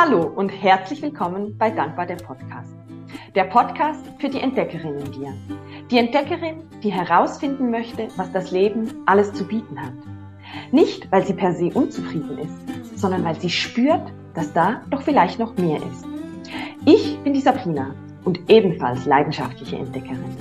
[0.00, 2.72] Hallo und herzlich willkommen bei Dankbar der Podcast.
[3.34, 5.34] Der Podcast für die Entdeckerin in dir.
[5.90, 9.94] Die Entdeckerin, die herausfinden möchte, was das Leben alles zu bieten hat.
[10.70, 15.40] Nicht, weil sie per se unzufrieden ist, sondern weil sie spürt, dass da doch vielleicht
[15.40, 16.06] noch mehr ist.
[16.86, 17.92] Ich bin die Sabrina
[18.24, 20.36] und ebenfalls leidenschaftliche Entdeckerin.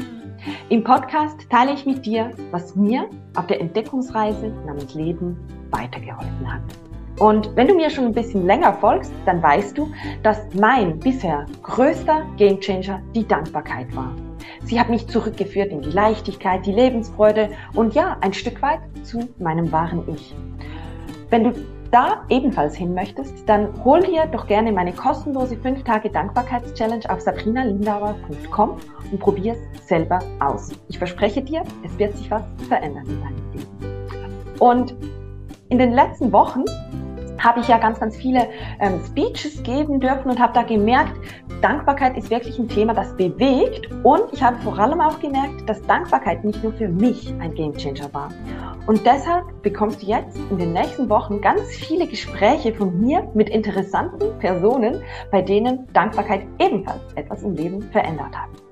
[0.70, 5.36] Im Podcast teile ich mit dir, was mir auf der Entdeckungsreise namens Leben
[5.71, 6.86] weitergeholfen hat.
[7.20, 9.89] Und wenn du mir schon ein bisschen länger folgst, dann weißt du,
[10.21, 14.12] dass mein bisher größter Gamechanger die Dankbarkeit war.
[14.64, 19.28] Sie hat mich zurückgeführt in die Leichtigkeit, die Lebensfreude und ja, ein Stück weit zu
[19.39, 20.36] meinem wahren Ich.
[21.30, 21.54] Wenn du
[21.92, 27.22] da ebenfalls hin möchtest, dann hol dir doch gerne meine kostenlose 5 Tage Dankbarkeitschallenge auf
[27.22, 28.78] sabrinalindauer.com
[29.11, 30.72] und probier es selber aus.
[30.89, 34.59] Ich verspreche dir, es wird sich was verändern in deinem Leben.
[34.59, 34.95] Und
[35.69, 36.63] in den letzten Wochen
[37.39, 38.47] habe ich ja ganz, ganz viele
[38.80, 41.13] ähm, Speeches geben dürfen und habe da gemerkt,
[41.61, 43.89] Dankbarkeit ist wirklich ein Thema, das bewegt.
[44.03, 48.13] Und ich habe vor allem auch gemerkt, dass Dankbarkeit nicht nur für mich ein Gamechanger
[48.13, 48.29] war.
[48.85, 53.49] Und deshalb bekommst du jetzt in den nächsten Wochen ganz viele Gespräche von mir mit
[53.49, 55.01] interessanten Personen,
[55.31, 58.66] bei denen Dankbarkeit ebenfalls etwas im Leben verändert hat.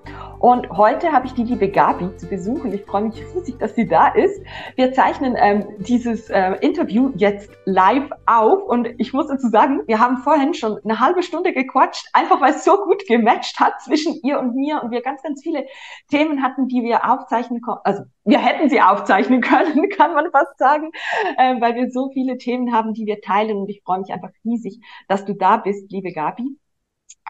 [0.46, 3.74] Und heute habe ich die liebe Gabi zu Besuch und ich freue mich riesig, dass
[3.74, 4.40] sie da ist.
[4.76, 10.00] Wir zeichnen ähm, dieses äh, Interview jetzt live auf und ich muss dazu sagen, wir
[10.00, 14.20] haben vorhin schon eine halbe Stunde gequatscht, einfach weil es so gut gematcht hat zwischen
[14.22, 15.66] ihr und mir und wir ganz, ganz viele
[16.12, 17.82] Themen hatten, die wir aufzeichnen konnten.
[17.84, 20.92] Also wir hätten sie aufzeichnen können, kann man fast sagen,
[21.40, 24.30] äh, weil wir so viele Themen haben, die wir teilen und ich freue mich einfach
[24.46, 26.56] riesig, dass du da bist, liebe Gabi.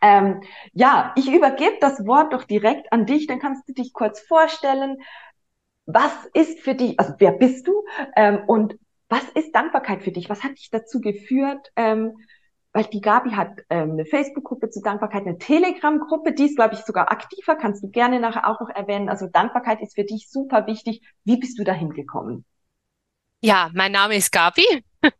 [0.05, 0.41] Ähm,
[0.73, 4.97] ja, ich übergebe das Wort doch direkt an dich, dann kannst du dich kurz vorstellen.
[5.87, 7.83] Was ist für dich, also wer bist du
[8.15, 8.77] ähm, und
[9.09, 10.29] was ist Dankbarkeit für dich?
[10.29, 11.71] Was hat dich dazu geführt?
[11.75, 12.13] Ähm,
[12.71, 16.81] weil die Gabi hat ähm, eine Facebook-Gruppe zu Dankbarkeit, eine Telegram-Gruppe, die ist, glaube ich,
[16.81, 19.09] sogar aktiver, kannst du gerne nachher auch noch erwähnen.
[19.09, 21.01] Also Dankbarkeit ist für dich super wichtig.
[21.23, 22.45] Wie bist du dahin gekommen?
[23.41, 24.65] Ja, mein Name ist Gabi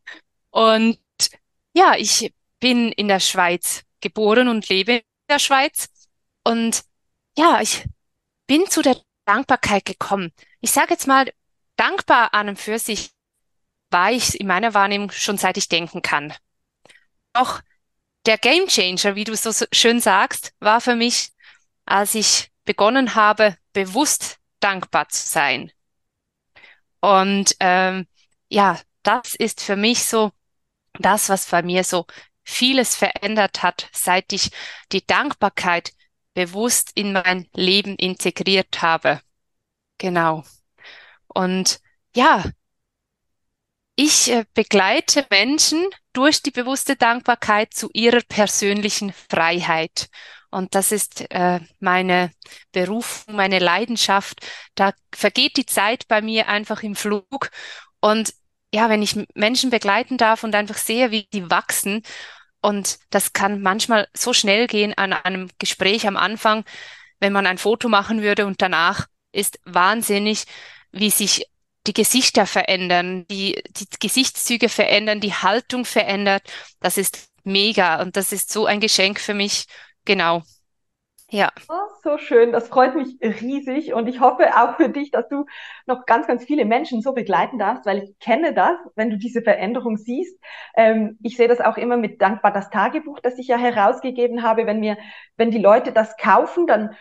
[0.52, 1.00] und
[1.74, 5.90] ja, ich bin in der Schweiz geboren und lebe in der Schweiz.
[6.44, 6.84] Und
[7.36, 7.86] ja, ich
[8.46, 10.32] bin zu der Dankbarkeit gekommen.
[10.62, 11.34] Ich sage jetzt mal,
[11.76, 13.10] dankbar an und für sich
[13.90, 16.34] war ich in meiner Wahrnehmung schon seit ich denken kann.
[17.34, 17.62] Doch
[18.28, 21.32] der Game Changer, wie du so schön sagst, war für mich,
[21.86, 25.72] als ich begonnen habe, bewusst dankbar zu sein.
[27.02, 28.08] Und ähm,
[28.50, 30.32] ja, das ist für mich so
[30.94, 32.06] das, was bei mir so
[32.46, 34.52] vieles verändert hat, seit ich
[34.92, 35.92] die Dankbarkeit
[36.34, 39.22] bewusst in mein Leben integriert habe.
[39.98, 40.44] Genau.
[41.28, 41.80] Und
[42.16, 42.44] ja,
[43.96, 50.08] ich äh, begleite Menschen durch die bewusste Dankbarkeit zu ihrer persönlichen Freiheit.
[50.52, 52.32] Und das ist äh, meine
[52.72, 54.46] Berufung, meine Leidenschaft.
[54.76, 57.50] Da vergeht die Zeit bei mir einfach im Flug.
[58.00, 58.34] Und
[58.74, 62.04] ja, wenn ich Menschen begleiten darf und einfach sehe, wie die wachsen
[62.66, 66.66] und das kann manchmal so schnell gehen an einem Gespräch am Anfang,
[67.20, 70.46] wenn man ein Foto machen würde und danach ist wahnsinnig,
[70.92, 71.46] wie sich
[71.86, 76.42] die Gesichter verändern, die, die Gesichtszüge verändern, die Haltung verändert.
[76.80, 79.66] Das ist mega und das ist so ein Geschenk für mich.
[80.04, 80.42] Genau.
[81.32, 81.52] Ja.
[81.68, 85.46] Oh, so schön, das freut mich riesig und ich hoffe auch für dich, dass du
[85.88, 89.42] noch ganz, ganz viele Menschen so begleiten darfst, weil ich kenne das, wenn du diese
[89.42, 90.40] Veränderung siehst.
[90.76, 94.68] Ähm, ich sehe das auch immer mit dankbar das Tagebuch, das ich ja herausgegeben habe.
[94.68, 94.98] Wenn mir,
[95.36, 96.96] wenn die Leute das kaufen, dann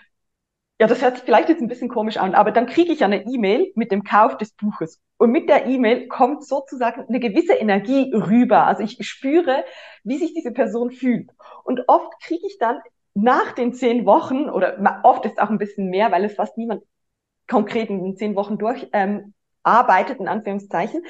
[0.80, 3.24] ja, das hört sich vielleicht jetzt ein bisschen komisch an, aber dann kriege ich eine
[3.26, 5.00] E-Mail mit dem Kauf des Buches.
[5.18, 8.66] Und mit der E-Mail kommt sozusagen eine gewisse Energie rüber.
[8.66, 9.64] Also ich spüre,
[10.02, 11.30] wie sich diese Person fühlt.
[11.62, 12.80] Und oft kriege ich dann
[13.14, 16.82] nach den zehn Wochen, oder oft ist auch ein bisschen mehr, weil es fast niemand
[17.48, 21.02] konkret in den zehn Wochen durch ähm, arbeitet, in Anführungszeichen,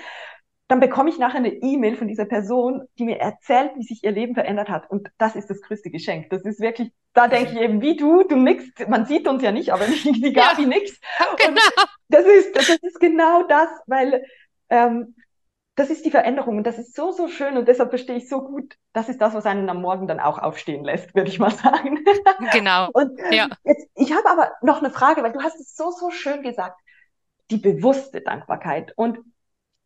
[0.68, 4.12] dann bekomme ich nachher eine E-Mail von dieser Person, die mir erzählt, wie sich ihr
[4.12, 4.90] Leben verändert hat.
[4.90, 6.30] Und das ist das größte Geschenk.
[6.30, 9.52] Das ist wirklich, da denke ich eben, wie du, du nix, man sieht uns ja
[9.52, 10.98] nicht, aber die Gabi ja, nix.
[11.38, 11.60] Genau.
[12.08, 14.24] das ist, das ist genau das, weil
[14.70, 15.14] ähm,
[15.76, 18.42] das ist die Veränderung und das ist so, so schön und deshalb verstehe ich so
[18.42, 21.50] gut, das ist das, was einen am Morgen dann auch aufstehen lässt, würde ich mal
[21.50, 22.04] sagen.
[22.52, 22.90] Genau.
[22.92, 23.48] und ja.
[23.64, 26.80] jetzt, ich habe aber noch eine Frage, weil du hast es so, so schön gesagt,
[27.50, 28.92] die bewusste Dankbarkeit.
[28.96, 29.18] Und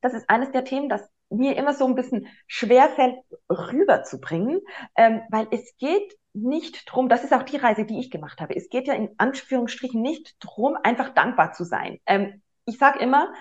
[0.01, 3.17] das ist eines der Themen, das mir immer so ein bisschen schwerfällt,
[3.51, 4.61] rüberzubringen,
[4.97, 8.55] ähm, weil es geht nicht drum, das ist auch die Reise, die ich gemacht habe.
[8.55, 11.99] Es geht ja in Anführungsstrichen nicht drum, einfach dankbar zu sein.
[12.07, 13.33] Ähm, ich sage immer,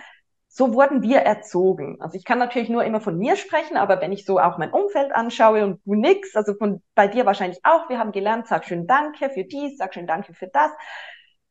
[0.57, 2.01] so wurden wir erzogen.
[2.01, 4.71] Also ich kann natürlich nur immer von mir sprechen, aber wenn ich so auch mein
[4.71, 8.65] Umfeld anschaue und du nix, also von bei dir wahrscheinlich auch, wir haben gelernt, sag
[8.65, 10.71] schön Danke für dies, sag schön Danke für das.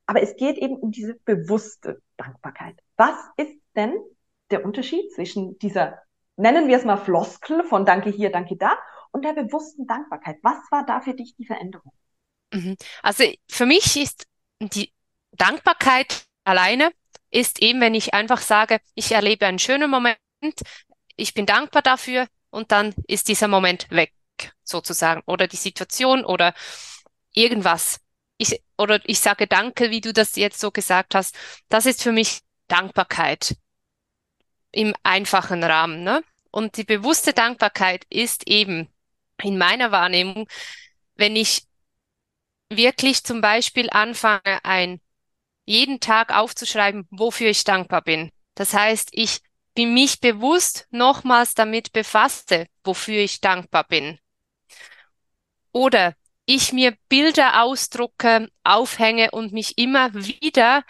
[0.06, 2.74] Aber es geht eben um diese bewusste Dankbarkeit.
[2.96, 3.94] Was ist denn
[4.50, 6.02] der Unterschied zwischen dieser,
[6.34, 8.72] nennen wir es mal Floskel von Danke hier, Danke da
[9.12, 10.38] und der bewussten Dankbarkeit?
[10.42, 11.92] Was war da für dich die Veränderung?
[12.52, 12.76] Mhm.
[13.04, 14.26] Also für mich ist
[14.60, 14.92] die
[15.30, 16.90] Dankbarkeit alleine
[17.36, 20.16] ist eben, wenn ich einfach sage, ich erlebe einen schönen Moment,
[21.16, 24.14] ich bin dankbar dafür und dann ist dieser Moment weg,
[24.64, 26.54] sozusagen, oder die Situation oder
[27.34, 28.00] irgendwas.
[28.38, 31.36] Ich, oder ich sage Danke, wie du das jetzt so gesagt hast.
[31.68, 33.56] Das ist für mich Dankbarkeit
[34.72, 36.04] im einfachen Rahmen.
[36.04, 36.22] Ne?
[36.50, 38.88] Und die bewusste Dankbarkeit ist eben
[39.42, 40.48] in meiner Wahrnehmung,
[41.16, 41.64] wenn ich
[42.70, 45.00] wirklich zum Beispiel anfange, ein
[45.66, 48.30] jeden Tag aufzuschreiben, wofür ich dankbar bin.
[48.54, 49.40] Das heißt, ich
[49.74, 54.18] bin mich bewusst nochmals damit befasse, wofür ich dankbar bin.
[55.72, 56.14] Oder
[56.46, 60.84] ich mir Bilder ausdrucke, aufhänge und mich immer wieder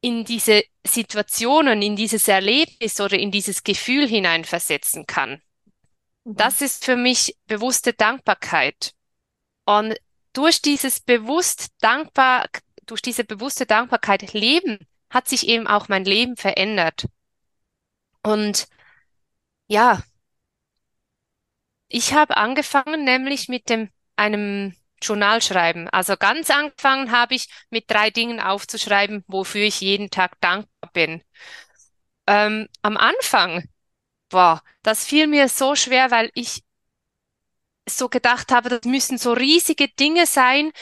[0.00, 5.42] in diese Situationen, in dieses Erlebnis oder in dieses Gefühl hineinversetzen kann.
[6.24, 6.36] Mhm.
[6.36, 8.92] Das ist für mich bewusste Dankbarkeit.
[9.64, 9.96] Und
[10.32, 12.46] durch dieses bewusst dankbar,
[12.86, 14.78] durch diese bewusste Dankbarkeit leben,
[15.10, 17.06] hat sich eben auch mein Leben verändert.
[18.22, 18.68] Und
[19.68, 20.02] ja,
[21.88, 25.88] ich habe angefangen nämlich mit dem einem Journal schreiben.
[25.90, 31.22] Also ganz angefangen habe ich mit drei Dingen aufzuschreiben, wofür ich jeden Tag dankbar bin.
[32.26, 33.64] Ähm, am Anfang,
[34.28, 36.64] boah, das fiel mir so schwer, weil ich
[37.88, 40.72] so gedacht habe, das müssen so riesige Dinge sein,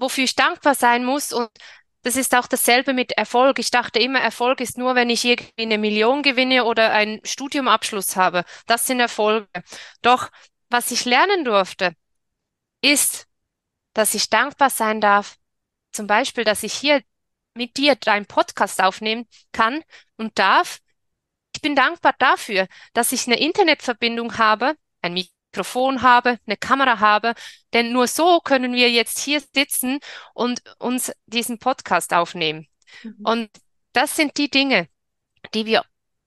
[0.00, 1.32] wofür ich dankbar sein muss.
[1.32, 1.50] Und
[2.02, 3.58] das ist auch dasselbe mit Erfolg.
[3.58, 8.16] Ich dachte immer, Erfolg ist nur, wenn ich irgendwie eine Million gewinne oder einen Studiumabschluss
[8.16, 8.44] habe.
[8.66, 9.48] Das sind Erfolge.
[10.02, 10.30] Doch
[10.70, 11.94] was ich lernen durfte,
[12.80, 13.26] ist,
[13.92, 15.36] dass ich dankbar sein darf.
[15.92, 17.02] Zum Beispiel, dass ich hier
[17.54, 19.82] mit dir deinen Podcast aufnehmen kann
[20.16, 20.78] und darf.
[21.54, 25.12] Ich bin dankbar dafür, dass ich eine Internetverbindung habe, ein
[25.52, 27.34] Mikrofon habe, eine Kamera habe,
[27.72, 29.98] denn nur so können wir jetzt hier sitzen
[30.32, 32.68] und uns diesen Podcast aufnehmen.
[33.02, 33.16] Mhm.
[33.24, 33.50] Und
[33.92, 34.88] das sind die Dinge,
[35.54, 35.84] die wir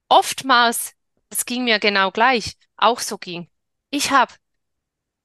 [0.09, 0.93] oftmals,
[1.29, 3.49] das ging mir genau gleich, auch so ging.
[3.89, 4.33] Ich habe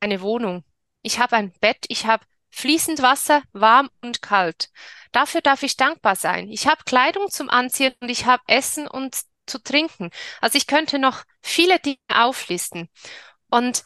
[0.00, 0.64] eine Wohnung,
[1.02, 4.70] ich habe ein Bett, ich habe fließend Wasser, warm und kalt.
[5.10, 6.48] Dafür darf ich dankbar sein.
[6.48, 9.16] Ich habe Kleidung zum Anziehen und ich habe Essen und
[9.46, 10.10] zu trinken.
[10.40, 12.88] Also ich könnte noch viele Dinge auflisten.
[13.50, 13.84] Und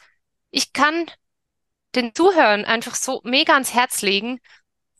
[0.50, 1.10] ich kann
[1.94, 4.40] den Zuhörern einfach so mega ans Herz legen,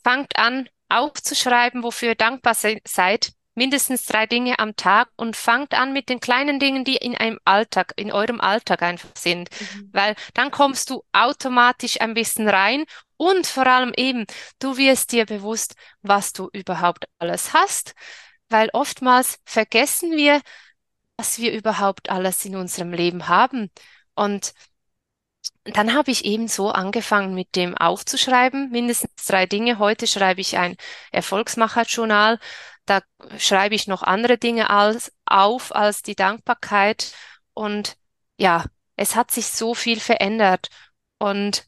[0.02, 5.92] fangt an aufzuschreiben, wofür ihr dankbar seid, mindestens drei Dinge am Tag und fangt an
[5.92, 9.90] mit den kleinen Dingen, die in einem Alltag, in eurem Alltag einfach sind, mhm.
[9.92, 12.84] weil dann kommst du automatisch ein bisschen rein
[13.16, 14.26] und vor allem eben,
[14.58, 17.94] du wirst dir bewusst, was du überhaupt alles hast,
[18.48, 20.40] weil oftmals vergessen wir,
[21.16, 23.70] was wir überhaupt alles in unserem Leben haben
[24.14, 24.54] und
[25.64, 29.78] dann habe ich eben so angefangen mit dem aufzuschreiben, mindestens drei Dinge.
[29.78, 30.76] Heute schreibe ich ein
[31.12, 32.38] Erfolgsmacherjournal.
[32.84, 33.00] Da
[33.38, 37.12] schreibe ich noch andere Dinge als, auf als die Dankbarkeit.
[37.54, 37.96] Und
[38.38, 38.64] ja,
[38.96, 40.68] es hat sich so viel verändert.
[41.18, 41.66] Und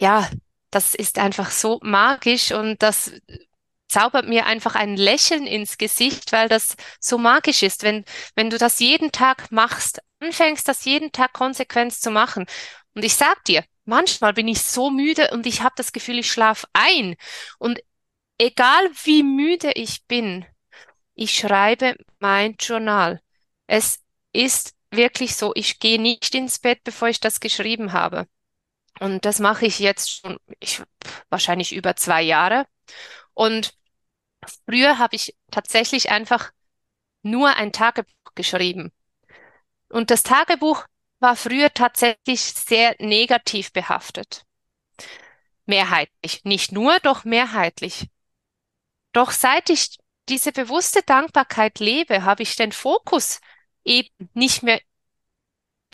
[0.00, 0.28] ja,
[0.70, 3.12] das ist einfach so magisch und das
[3.88, 8.58] zaubert mir einfach ein Lächeln ins Gesicht, weil das so magisch ist, wenn, wenn du
[8.58, 12.46] das jeden Tag machst, anfängst, das jeden Tag konsequent zu machen.
[12.94, 16.30] Und ich sag dir, manchmal bin ich so müde und ich habe das Gefühl, ich
[16.30, 17.16] schlafe ein.
[17.58, 17.80] Und
[18.38, 20.44] egal wie müde ich bin,
[21.14, 23.20] ich schreibe mein Journal.
[23.66, 24.00] Es
[24.32, 28.26] ist wirklich so, ich gehe nicht ins Bett, bevor ich das geschrieben habe.
[29.00, 30.82] Und das mache ich jetzt schon ich,
[31.28, 32.66] wahrscheinlich über zwei Jahre.
[33.36, 33.74] Und
[34.64, 36.52] früher habe ich tatsächlich einfach
[37.22, 38.92] nur ein Tagebuch geschrieben.
[39.90, 40.86] Und das Tagebuch
[41.20, 44.44] war früher tatsächlich sehr negativ behaftet.
[45.66, 46.44] Mehrheitlich.
[46.44, 48.08] Nicht nur, doch mehrheitlich.
[49.12, 49.98] Doch seit ich
[50.30, 53.40] diese bewusste Dankbarkeit lebe, habe ich den Fokus
[53.84, 54.80] eben nicht mehr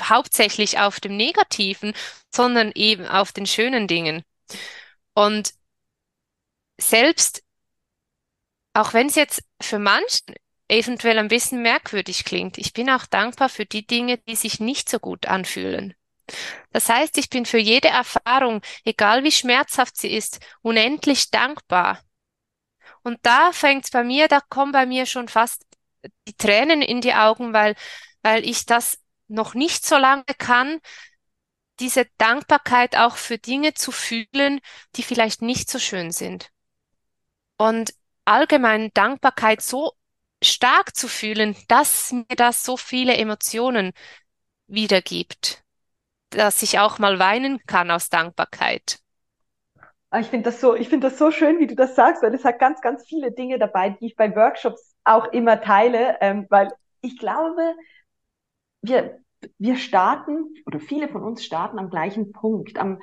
[0.00, 1.92] hauptsächlich auf dem Negativen,
[2.32, 4.22] sondern eben auf den schönen Dingen.
[5.14, 5.54] Und
[6.78, 7.42] selbst,
[8.74, 10.34] auch wenn es jetzt für manchen
[10.68, 14.88] eventuell ein bisschen merkwürdig klingt, ich bin auch dankbar für die Dinge, die sich nicht
[14.88, 15.94] so gut anfühlen.
[16.70, 22.00] Das heißt, ich bin für jede Erfahrung, egal wie schmerzhaft sie ist, unendlich dankbar.
[23.02, 25.64] Und da fängt es bei mir, da kommen bei mir schon fast
[26.26, 27.74] die Tränen in die Augen, weil,
[28.22, 28.98] weil ich das
[29.28, 30.80] noch nicht so lange kann,
[31.80, 34.60] diese Dankbarkeit auch für Dinge zu fühlen,
[34.96, 36.50] die vielleicht nicht so schön sind.
[37.62, 39.92] Und allgemein Dankbarkeit so
[40.42, 43.92] stark zu fühlen, dass mir das so viele Emotionen
[44.66, 45.62] wiedergibt,
[46.30, 48.98] dass ich auch mal weinen kann aus Dankbarkeit.
[50.10, 52.44] Ah, ich finde das so, ich das so schön, wie du das sagst, weil es
[52.44, 56.68] hat ganz, ganz viele Dinge dabei, die ich bei Workshops auch immer teile, ähm, weil
[57.00, 57.76] ich glaube,
[58.80, 59.20] wir,
[59.58, 62.76] wir starten, oder viele von uns starten am gleichen Punkt.
[62.76, 63.00] Am,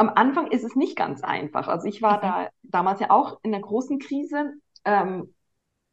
[0.00, 1.68] am Anfang ist es nicht ganz einfach.
[1.68, 2.22] Also ich war mhm.
[2.22, 4.54] da damals ja auch in der großen Krise
[4.86, 5.34] ähm,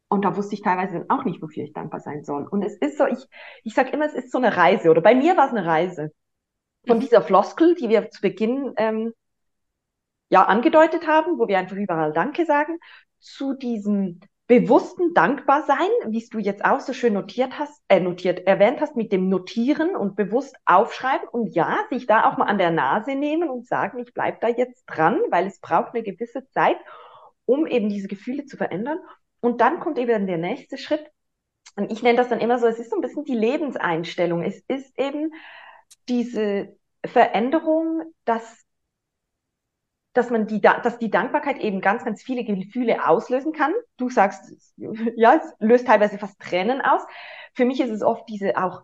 [0.08, 2.46] und da wusste ich teilweise auch nicht, wofür ich dankbar sein soll.
[2.48, 3.26] Und es ist so, ich,
[3.64, 4.90] ich sage immer, es ist so eine Reise.
[4.90, 6.10] Oder bei mir war es eine Reise.
[6.86, 7.00] Von mhm.
[7.02, 9.12] dieser Floskel, die wir zu Beginn ähm,
[10.30, 12.78] ja angedeutet haben, wo wir einfach überall Danke sagen,
[13.18, 18.46] zu diesem bewussten Dankbarsein, wie es du jetzt auch so schön notiert hast, äh, notiert,
[18.46, 22.56] erwähnt hast, mit dem Notieren und bewusst aufschreiben und ja, sich da auch mal an
[22.56, 26.48] der Nase nehmen und sagen, ich bleib da jetzt dran, weil es braucht eine gewisse
[26.48, 26.78] Zeit,
[27.44, 28.98] um eben diese Gefühle zu verändern.
[29.40, 31.06] Und dann kommt eben der nächste Schritt.
[31.76, 34.42] Und ich nenne das dann immer so, es ist so ein bisschen die Lebenseinstellung.
[34.42, 35.30] Es ist eben
[36.08, 36.74] diese
[37.04, 38.64] Veränderung, dass
[40.18, 43.72] dass man die, dass die Dankbarkeit eben ganz, ganz viele Gefühle auslösen kann.
[43.96, 44.52] Du sagst,
[45.16, 47.02] ja, es löst teilweise fast Tränen aus.
[47.54, 48.82] Für mich ist es oft diese auch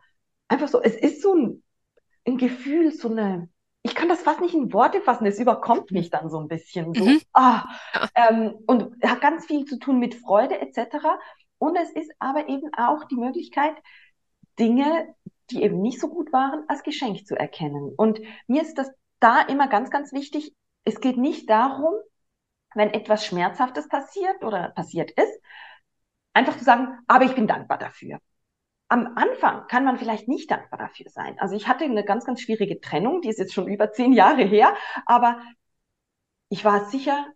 [0.48, 1.62] einfach so, es ist so ein,
[2.26, 3.48] ein Gefühl, so eine,
[3.82, 6.94] ich kann das fast nicht in Worte fassen, es überkommt mich dann so ein bisschen.
[6.94, 7.20] So, mhm.
[7.32, 7.64] ah,
[8.14, 10.96] ähm, und hat ganz viel zu tun mit Freude etc.
[11.58, 13.74] Und es ist aber eben auch die Möglichkeit,
[14.58, 15.14] Dinge,
[15.50, 17.92] die eben nicht so gut waren, als Geschenk zu erkennen.
[17.96, 21.94] Und mir ist das da immer ganz, ganz wichtig, es geht nicht darum,
[22.74, 25.40] wenn etwas Schmerzhaftes passiert oder passiert ist,
[26.32, 28.18] einfach zu sagen, aber ich bin dankbar dafür.
[28.88, 31.38] Am Anfang kann man vielleicht nicht dankbar dafür sein.
[31.38, 34.42] Also ich hatte eine ganz, ganz schwierige Trennung, die ist jetzt schon über zehn Jahre
[34.42, 34.74] her,
[35.06, 35.40] aber
[36.48, 37.26] ich war sicher,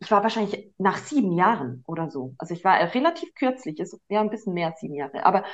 [0.00, 2.34] ich war wahrscheinlich nach sieben Jahren oder so.
[2.38, 5.44] Also ich war relativ kürzlich, ist ja ein bisschen mehr als sieben Jahre, aber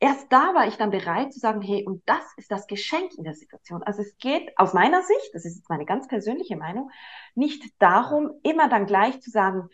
[0.00, 3.24] erst da war ich dann bereit zu sagen, hey, und das ist das Geschenk in
[3.24, 3.82] der Situation.
[3.82, 6.90] Also es geht aus meiner Sicht, das ist jetzt meine ganz persönliche Meinung,
[7.34, 9.68] nicht darum, immer dann gleich zu sagen,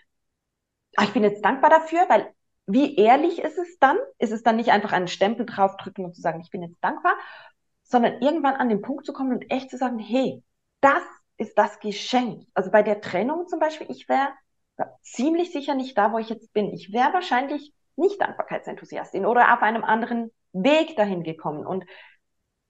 [0.97, 2.33] ah, ich bin jetzt dankbar dafür, weil
[2.67, 3.99] wie ehrlich ist es dann?
[4.19, 7.15] Ist es dann nicht einfach einen Stempel draufdrücken und zu sagen, ich bin jetzt dankbar,
[7.83, 10.43] sondern irgendwann an den Punkt zu kommen und echt zu sagen, hey,
[10.81, 11.03] das
[11.37, 12.47] ist das Geschenk.
[12.55, 14.33] Also bei der Trennung zum Beispiel, ich wäre
[15.03, 16.73] ziemlich sicher nicht da, wo ich jetzt bin.
[16.73, 21.67] Ich wäre wahrscheinlich nicht Dankbarkeitsenthusiastin oder auf einem anderen Weg dahin gekommen.
[21.67, 21.85] Und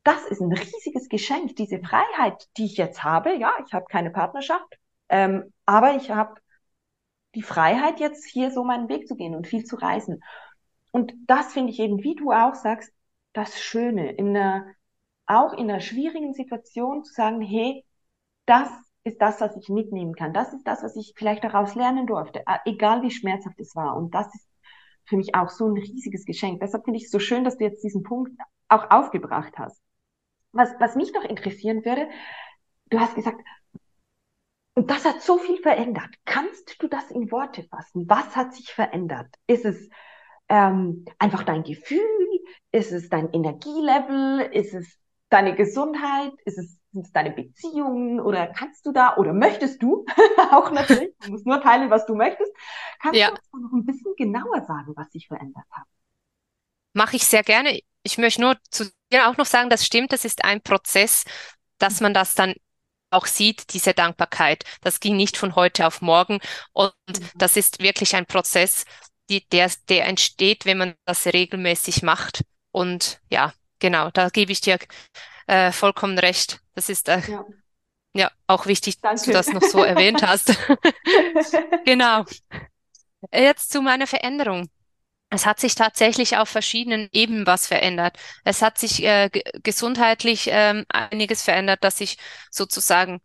[0.05, 3.35] das ist ein riesiges Geschenk, diese Freiheit, die ich jetzt habe.
[3.37, 4.79] Ja, ich habe keine Partnerschaft,
[5.09, 6.35] ähm, aber ich habe
[7.35, 10.23] die Freiheit, jetzt hier so meinen Weg zu gehen und viel zu reisen.
[10.93, 12.93] Und das finde ich eben, wie du auch sagst,
[13.33, 14.67] das Schöne, in einer,
[15.27, 17.85] auch in einer schwierigen Situation zu sagen, hey,
[18.47, 18.71] das
[19.03, 20.33] ist das, was ich mitnehmen kann.
[20.33, 23.97] Das ist das, was ich vielleicht daraus lernen durfte, egal wie schmerzhaft es war.
[23.97, 24.49] Und das ist
[25.05, 26.61] für mich auch so ein riesiges Geschenk.
[26.61, 28.33] Deshalb finde ich es so schön, dass du jetzt diesen Punkt
[28.69, 29.81] auch aufgebracht hast.
[30.53, 32.09] Was, was mich noch interessieren würde,
[32.91, 33.41] du hast gesagt,
[34.75, 36.11] und das hat so viel verändert.
[36.25, 38.09] Kannst du das in Worte fassen?
[38.09, 39.29] Was hat sich verändert?
[39.47, 39.89] Ist es
[40.49, 42.01] ähm, einfach dein Gefühl?
[42.73, 44.51] Ist es dein Energielevel?
[44.53, 46.33] Ist es deine Gesundheit?
[46.45, 50.07] Ist es sind es deine Beziehungen oder kannst du da oder möchtest du
[50.53, 52.51] auch natürlich, du musst nur teilen, was du möchtest,
[53.01, 53.31] kannst ja.
[53.31, 55.85] du noch ein bisschen genauer sagen, was sich verändert hat?
[56.95, 57.81] Mache ich sehr gerne.
[58.05, 61.25] Ich möchte nur zu dir auch noch sagen, das stimmt, das ist ein Prozess,
[61.79, 62.55] dass man das dann
[63.11, 64.65] auch sieht, diese Dankbarkeit.
[64.81, 66.41] Das ging nicht von heute auf morgen
[66.73, 67.31] und mhm.
[67.35, 68.85] das ist wirklich ein Prozess,
[69.29, 72.45] die, der, der entsteht, wenn man das regelmäßig macht.
[72.71, 74.79] Und ja, genau, da gebe ich dir
[75.47, 76.61] äh, vollkommen recht.
[76.75, 77.45] Das ist äh, ja.
[78.15, 79.17] ja auch wichtig, Danke.
[79.17, 80.57] dass du das noch so erwähnt hast.
[81.85, 82.25] genau.
[83.33, 84.69] Jetzt zu meiner Veränderung.
[85.31, 88.19] Es hat sich tatsächlich auf verschiedenen Ebenen was verändert.
[88.45, 89.31] Es hat sich äh,
[89.63, 92.19] gesundheitlich ähm, einiges verändert, dass ich
[92.51, 93.21] sozusagen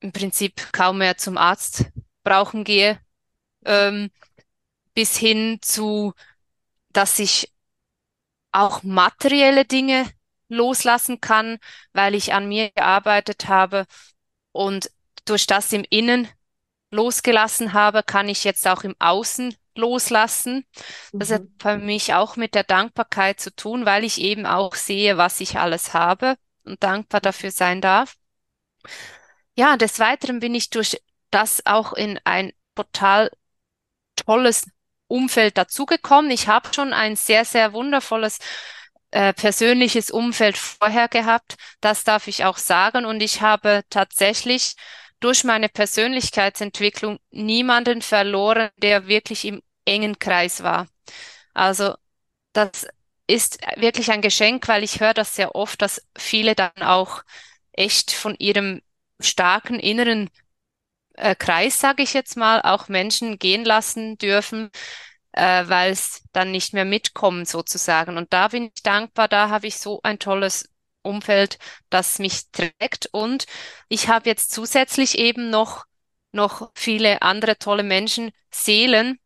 [0.00, 1.86] im Prinzip kaum mehr zum Arzt
[2.22, 2.98] brauchen gehe,
[3.64, 4.10] ähm,
[4.94, 6.14] bis hin zu,
[6.90, 7.52] dass ich
[8.52, 10.06] auch materielle Dinge
[10.48, 11.58] loslassen kann,
[11.92, 13.86] weil ich an mir gearbeitet habe
[14.52, 14.90] und
[15.24, 16.28] durch das im Innen
[16.90, 20.64] losgelassen habe, kann ich jetzt auch im Außen loslassen.
[21.12, 21.54] Das hat mhm.
[21.60, 25.58] für mich auch mit der Dankbarkeit zu tun, weil ich eben auch sehe, was ich
[25.58, 28.14] alles habe und dankbar dafür sein darf.
[29.54, 31.00] Ja, des Weiteren bin ich durch
[31.30, 33.30] das auch in ein total
[34.16, 34.66] tolles
[35.08, 36.30] Umfeld dazugekommen.
[36.30, 38.38] Ich habe schon ein sehr, sehr wundervolles
[39.16, 41.56] äh, persönliches Umfeld vorher gehabt.
[41.80, 43.06] Das darf ich auch sagen.
[43.06, 44.74] Und ich habe tatsächlich
[45.20, 50.86] durch meine Persönlichkeitsentwicklung niemanden verloren, der wirklich im engen Kreis war.
[51.54, 51.94] Also
[52.52, 52.86] das
[53.26, 57.22] ist wirklich ein Geschenk, weil ich höre das sehr oft, dass viele dann auch
[57.72, 58.82] echt von ihrem
[59.18, 60.28] starken inneren
[61.14, 64.70] äh, Kreis, sage ich jetzt mal, auch Menschen gehen lassen dürfen,
[65.36, 68.18] äh, weil es dann nicht mehr mitkommen sozusagen.
[68.18, 70.70] Und da bin ich dankbar, da habe ich so ein tolles
[71.02, 71.58] Umfeld,
[71.90, 73.06] das mich trägt.
[73.12, 73.46] Und
[73.88, 75.86] ich habe jetzt zusätzlich eben noch,
[76.32, 79.20] noch viele andere tolle Menschen, Seelen.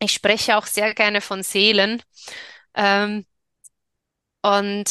[0.00, 2.02] Ich spreche auch sehr gerne von Seelen.
[2.74, 3.26] Ähm,
[4.42, 4.84] und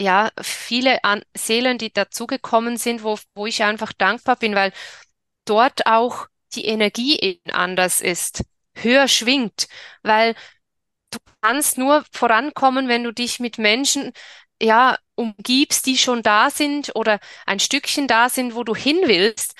[0.00, 4.72] ja, viele An Seelen, die dazugekommen sind, wo, wo ich einfach dankbar bin, weil
[5.44, 9.68] dort auch die Energie eben anders ist, höher schwingt,
[10.02, 10.34] weil
[11.10, 14.12] du kannst nur vorankommen, wenn du dich mit Menschen,
[14.60, 19.54] ja, umgibst, die schon da sind oder ein Stückchen da sind, wo du hin willst,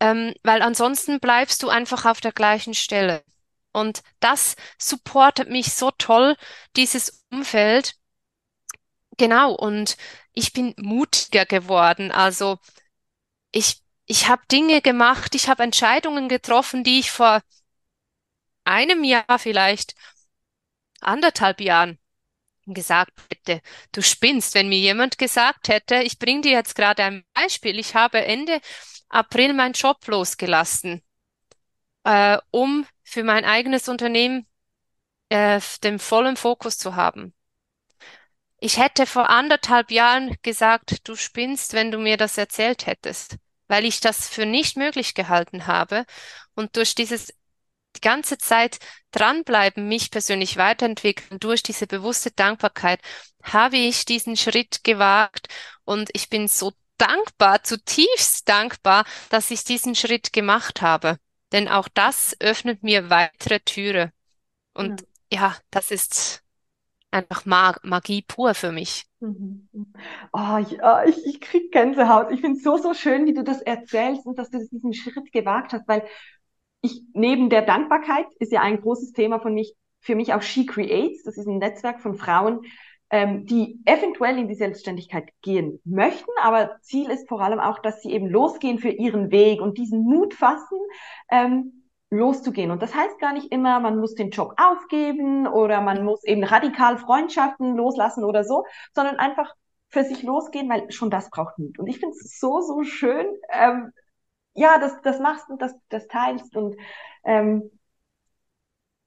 [0.00, 3.24] ähm, weil ansonsten bleibst du einfach auf der gleichen Stelle.
[3.72, 6.36] Und das supportet mich so toll,
[6.76, 7.94] dieses Umfeld.
[9.16, 9.96] Genau, und
[10.32, 12.12] ich bin mutiger geworden.
[12.12, 12.58] Also
[13.52, 17.42] ich, ich habe Dinge gemacht, ich habe Entscheidungen getroffen, die ich vor
[18.68, 19.94] einem Jahr vielleicht,
[21.00, 21.98] anderthalb Jahren
[22.66, 27.24] gesagt hätte, du spinnst, wenn mir jemand gesagt hätte, ich bringe dir jetzt gerade ein
[27.34, 28.60] Beispiel, ich habe Ende
[29.08, 31.02] April meinen Job losgelassen,
[32.04, 34.46] äh, um für mein eigenes Unternehmen
[35.30, 37.34] äh, den vollen Fokus zu haben.
[38.60, 43.36] Ich hätte vor anderthalb Jahren gesagt, du spinnst, wenn du mir das erzählt hättest,
[43.68, 46.04] weil ich das für nicht möglich gehalten habe.
[46.54, 47.32] Und durch dieses
[47.98, 48.78] die ganze Zeit
[49.10, 53.00] dranbleiben, mich persönlich weiterentwickeln, durch diese bewusste Dankbarkeit,
[53.42, 55.48] habe ich diesen Schritt gewagt
[55.84, 61.18] und ich bin so dankbar, zutiefst dankbar, dass ich diesen Schritt gemacht habe.
[61.52, 64.12] Denn auch das öffnet mir weitere Türe.
[64.74, 66.42] Und ja, ja das ist
[67.10, 69.06] einfach Mag Magie pur für mich.
[69.20, 69.68] Mhm.
[70.32, 72.30] Oh, ich, oh, ich, ich krieg Gänsehaut.
[72.32, 75.32] Ich finde es so, so schön, wie du das erzählst und dass du diesen Schritt
[75.32, 76.06] gewagt hast, weil
[76.80, 80.66] ich, neben der Dankbarkeit ist ja ein großes Thema von mich, für mich auch She
[80.66, 81.24] Creates.
[81.24, 82.60] Das ist ein Netzwerk von Frauen,
[83.10, 88.02] ähm, die eventuell in die Selbstständigkeit gehen möchten, aber Ziel ist vor allem auch, dass
[88.02, 90.78] sie eben losgehen für ihren Weg und diesen Mut fassen,
[91.30, 92.70] ähm, loszugehen.
[92.70, 96.44] Und das heißt gar nicht immer, man muss den Job aufgeben oder man muss eben
[96.44, 98.64] radikal Freundschaften loslassen oder so,
[98.94, 99.54] sondern einfach
[99.90, 101.78] für sich losgehen, weil schon das braucht Mut.
[101.78, 103.92] Und ich finde es so, so schön, ähm,
[104.58, 106.76] ja, das, das machst und das, das teilst und
[107.24, 107.70] ähm,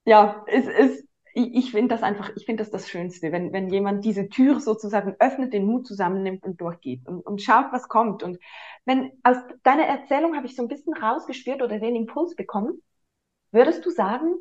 [0.06, 3.70] ja, es ist, ich, ich finde das einfach, ich finde das das Schönste, wenn, wenn
[3.70, 8.24] jemand diese Tür sozusagen öffnet, den Mut zusammennimmt und durchgeht und, und schaut, was kommt.
[8.24, 8.38] Und
[8.86, 12.82] wenn aus deiner Erzählung habe ich so ein bisschen rausgespürt oder den Impuls bekommen,
[13.52, 14.40] Würdest du sagen,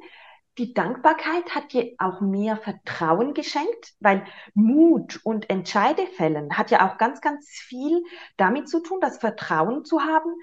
[0.58, 6.98] die Dankbarkeit hat dir auch mehr Vertrauen geschenkt, weil Mut und Entscheidefällen hat ja auch
[6.98, 8.02] ganz, ganz viel
[8.36, 10.34] damit zu tun, das Vertrauen zu haben,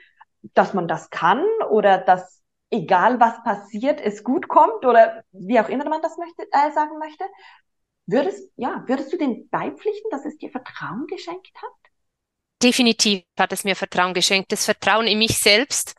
[0.54, 5.70] dass man das kann oder dass egal was passiert, es gut kommt oder wie auch
[5.70, 7.24] immer man das möchte, äh, sagen möchte.
[8.06, 11.92] Würdest, ja, würdest du dem beipflichten, dass es dir Vertrauen geschenkt hat?
[12.64, 14.52] Definitiv hat es mir Vertrauen geschenkt.
[14.52, 15.94] Das Vertrauen in mich selbst,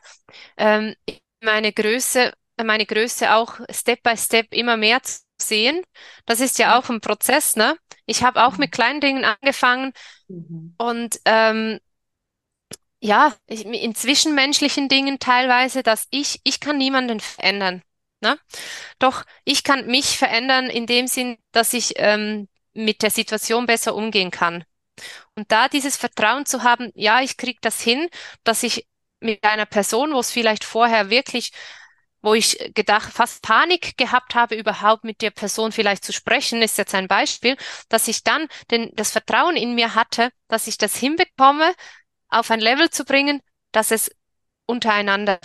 [0.56, 0.94] ähm,
[1.40, 2.32] meine Größe
[2.64, 5.82] meine Größe auch Step by Step immer mehr zu sehen.
[6.26, 6.72] Das ist ja mhm.
[6.74, 7.76] auch ein Prozess, ne?
[8.06, 8.72] Ich habe auch mit mhm.
[8.72, 9.92] kleinen Dingen angefangen
[10.28, 10.74] mhm.
[10.78, 11.78] und ähm,
[13.00, 17.82] ja, in zwischenmenschlichen Dingen teilweise, dass ich, ich kann niemanden verändern.
[18.20, 18.38] Ne?
[18.98, 23.94] Doch ich kann mich verändern in dem Sinn, dass ich ähm, mit der Situation besser
[23.94, 24.64] umgehen kann.
[25.36, 28.08] Und da dieses Vertrauen zu haben, ja, ich krieg das hin,
[28.42, 28.86] dass ich
[29.20, 31.52] mit einer Person, wo es vielleicht vorher wirklich
[32.20, 36.78] wo ich gedacht, fast Panik gehabt habe, überhaupt mit der Person vielleicht zu sprechen, ist
[36.78, 37.56] jetzt ein Beispiel,
[37.88, 41.72] dass ich dann den, das Vertrauen in mir hatte, dass ich das hinbekomme,
[42.28, 43.40] auf ein Level zu bringen,
[43.72, 44.10] dass es
[44.66, 45.38] untereinander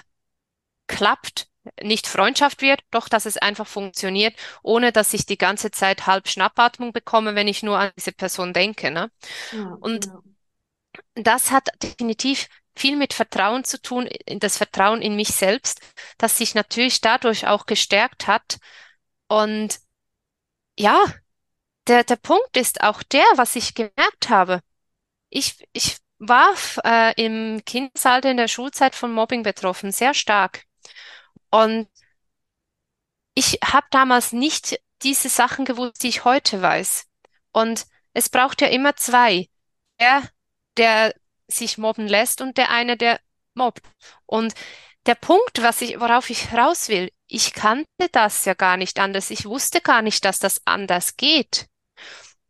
[0.88, 1.48] klappt,
[1.82, 6.28] nicht Freundschaft wird, doch dass es einfach funktioniert, ohne dass ich die ganze Zeit halb
[6.28, 8.91] Schnappatmung bekomme, wenn ich nur an diese Person denke.
[8.91, 9.12] Ne?
[9.52, 10.22] Ja, Und ja.
[11.15, 15.82] das hat definitiv viel mit Vertrauen zu tun, das Vertrauen in mich selbst,
[16.17, 18.58] das sich natürlich dadurch auch gestärkt hat.
[19.28, 19.80] Und
[20.80, 21.04] ja,
[21.88, 24.62] der, der Punkt ist auch der, was ich gemerkt habe.
[25.30, 30.63] Ich, ich war äh, im Kindesalter in der Schulzeit von Mobbing betroffen, sehr stark.
[31.49, 31.88] Und
[33.36, 37.07] ich habe damals nicht diese Sachen gewusst, die ich heute weiß.
[37.51, 39.49] Und es braucht ja immer zwei.
[39.99, 40.23] Der,
[40.77, 41.13] der
[41.47, 43.19] sich mobben lässt und der eine, der
[43.53, 43.83] mobbt.
[44.25, 44.53] Und
[45.05, 49.29] der Punkt, was ich, worauf ich raus will, ich kannte das ja gar nicht anders.
[49.29, 51.67] Ich wusste gar nicht, dass das anders geht.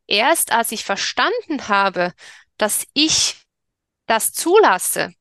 [0.07, 2.13] Erst als ich verstanden habe,
[2.57, 3.42] dass ich
[4.07, 5.13] das zulasse,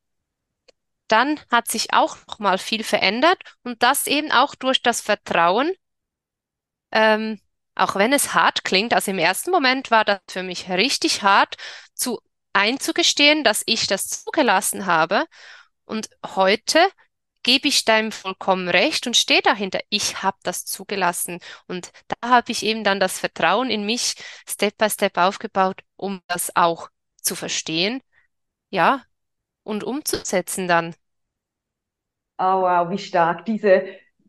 [1.08, 5.72] dann hat sich auch noch mal viel verändert und das eben auch durch das Vertrauen,
[6.90, 7.40] ähm,
[7.74, 8.94] auch wenn es hart klingt.
[8.94, 11.56] Also im ersten Moment war das für mich richtig hart,
[11.94, 12.20] zu
[12.52, 15.26] einzugestehen, dass ich das zugelassen habe.
[15.84, 16.78] Und heute
[17.42, 19.80] gebe ich deinem vollkommen recht und stehe dahinter.
[19.88, 21.40] Ich habe das zugelassen.
[21.66, 24.14] Und da habe ich eben dann das Vertrauen in mich
[24.48, 26.88] Step by Step aufgebaut, um das auch
[27.20, 28.02] zu verstehen,
[28.72, 29.02] ja,
[29.62, 30.94] und umzusetzen dann.
[32.38, 33.84] Oh wow, wie stark diese,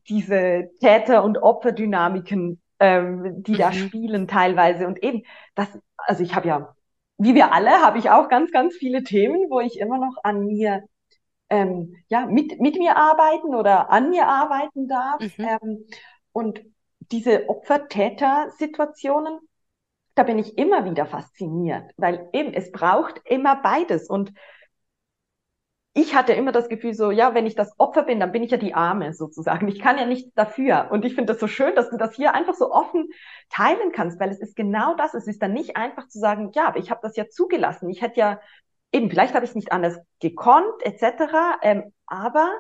[0.08, 3.58] diese Täter- und Opferdynamiken, ähm, die mhm.
[3.58, 4.86] da spielen teilweise.
[4.86, 5.24] Und eben,
[5.56, 6.76] das, also ich habe ja,
[7.18, 10.46] wie wir alle, habe ich auch ganz, ganz viele Themen, wo ich immer noch an
[10.46, 10.84] mir
[11.50, 15.22] ähm, ja, mit, mit mir arbeiten oder an mir arbeiten darf.
[15.22, 15.46] Mhm.
[15.46, 15.86] Ähm,
[16.32, 16.62] und
[17.12, 19.40] diese Opfer-Täter-Situationen,
[20.16, 24.10] da bin ich immer wieder fasziniert, weil eben es braucht immer beides.
[24.10, 24.32] Und
[25.96, 28.50] ich hatte immer das Gefühl so, ja, wenn ich das Opfer bin, dann bin ich
[28.52, 29.68] ja die Arme sozusagen.
[29.68, 30.90] Ich kann ja nichts dafür.
[30.92, 33.10] Und ich finde das so schön, dass du das hier einfach so offen
[33.50, 35.14] teilen kannst, weil es ist genau das.
[35.14, 37.90] Es ist dann nicht einfach zu sagen, ja, aber ich habe das ja zugelassen.
[37.90, 38.40] Ich hätte ja
[38.92, 41.58] eben, vielleicht habe ich es nicht anders gekonnt, etc.
[41.62, 42.52] Ähm, aber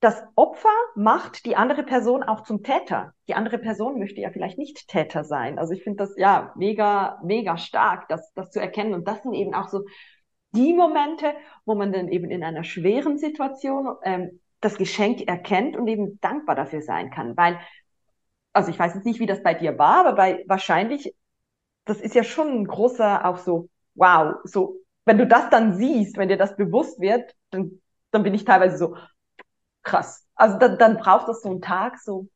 [0.00, 3.14] das Opfer macht die andere Person auch zum Täter.
[3.28, 5.58] Die andere Person möchte ja vielleicht nicht Täter sein.
[5.58, 8.94] Also ich finde das ja mega, mega stark, das, das zu erkennen.
[8.94, 9.84] Und das sind eben auch so
[10.52, 11.32] die Momente,
[11.64, 16.56] wo man dann eben in einer schweren Situation ähm, das Geschenk erkennt und eben dankbar
[16.56, 17.36] dafür sein kann.
[17.36, 17.58] Weil,
[18.52, 21.14] also ich weiß jetzt nicht, wie das bei dir war, aber bei wahrscheinlich,
[21.84, 26.16] das ist ja schon ein großer, auch so, wow, so wenn du das dann siehst,
[26.18, 27.80] wenn dir das bewusst wird, dann,
[28.10, 28.96] dann bin ich teilweise so
[29.86, 30.26] krass.
[30.34, 32.28] Also dann, dann braucht das so einen Tag so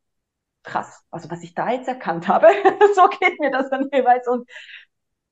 [0.62, 1.02] krass.
[1.10, 2.46] Also was ich da jetzt erkannt habe,
[2.94, 4.26] so geht mir das dann jeweils.
[4.26, 4.48] Und,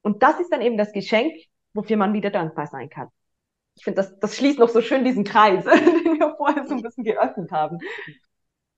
[0.02, 1.32] und das ist dann eben das Geschenk,
[1.72, 3.08] wofür man wieder dankbar sein kann.
[3.76, 5.64] Ich finde, das, das schließt noch so schön diesen Kreis,
[6.04, 7.78] den wir vorher so ein bisschen geöffnet haben.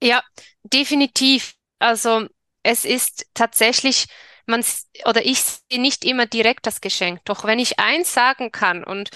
[0.03, 0.23] Ja,
[0.63, 1.55] definitiv.
[1.79, 2.27] Also
[2.63, 4.07] es ist tatsächlich
[4.47, 4.65] man
[5.07, 7.21] oder ich sehe nicht immer direkt das Geschenk.
[7.25, 9.11] Doch wenn ich eins sagen kann und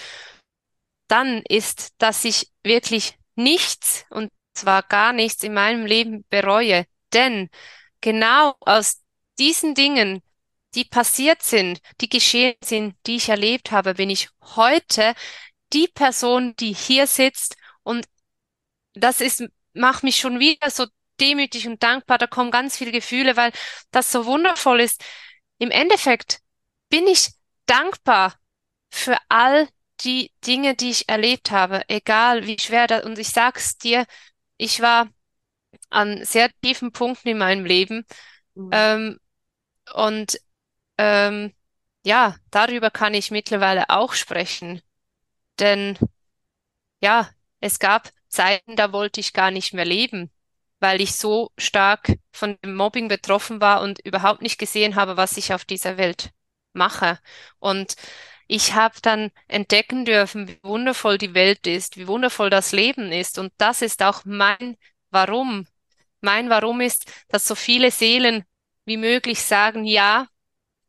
[1.07, 6.85] dann ist, dass ich wirklich nichts und zwar gar nichts in meinem Leben bereue.
[7.13, 7.49] Denn
[8.01, 9.01] genau aus
[9.39, 10.21] diesen Dingen,
[10.75, 15.13] die passiert sind, die geschehen sind, die ich erlebt habe, bin ich heute
[15.73, 18.05] die Person, die hier sitzt und
[18.93, 19.43] das ist,
[19.73, 20.85] macht mich schon wieder so
[21.19, 22.17] demütig und dankbar.
[22.17, 23.51] Da kommen ganz viele Gefühle, weil
[23.91, 25.03] das so wundervoll ist
[25.57, 26.39] im Endeffekt
[26.89, 27.29] bin ich
[27.65, 28.35] dankbar
[28.91, 29.67] für all
[30.01, 34.05] die Dinge, die ich erlebt habe, egal wie schwer das, und ich sag's dir,
[34.57, 35.09] ich war
[35.89, 38.05] an sehr tiefen Punkten in meinem Leben,
[38.55, 38.69] mhm.
[38.71, 39.19] ähm,
[39.93, 40.39] und
[40.97, 41.53] ähm,
[42.05, 44.81] ja, darüber kann ich mittlerweile auch sprechen,
[45.59, 45.97] denn
[47.01, 47.29] ja,
[47.59, 50.31] es gab Zeiten, da wollte ich gar nicht mehr leben
[50.79, 55.37] weil ich so stark von dem Mobbing betroffen war und überhaupt nicht gesehen habe, was
[55.37, 56.31] ich auf dieser Welt
[56.73, 57.19] mache.
[57.59, 57.95] Und
[58.47, 63.39] ich habe dann entdecken dürfen, wie wundervoll die Welt ist, wie wundervoll das Leben ist.
[63.39, 64.77] Und das ist auch mein
[65.09, 65.67] Warum.
[66.21, 68.43] Mein Warum ist, dass so viele Seelen
[68.85, 70.27] wie möglich sagen, ja,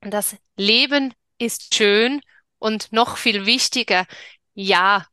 [0.00, 2.20] das Leben ist schön
[2.58, 4.06] und noch viel wichtiger,
[4.54, 5.06] ja,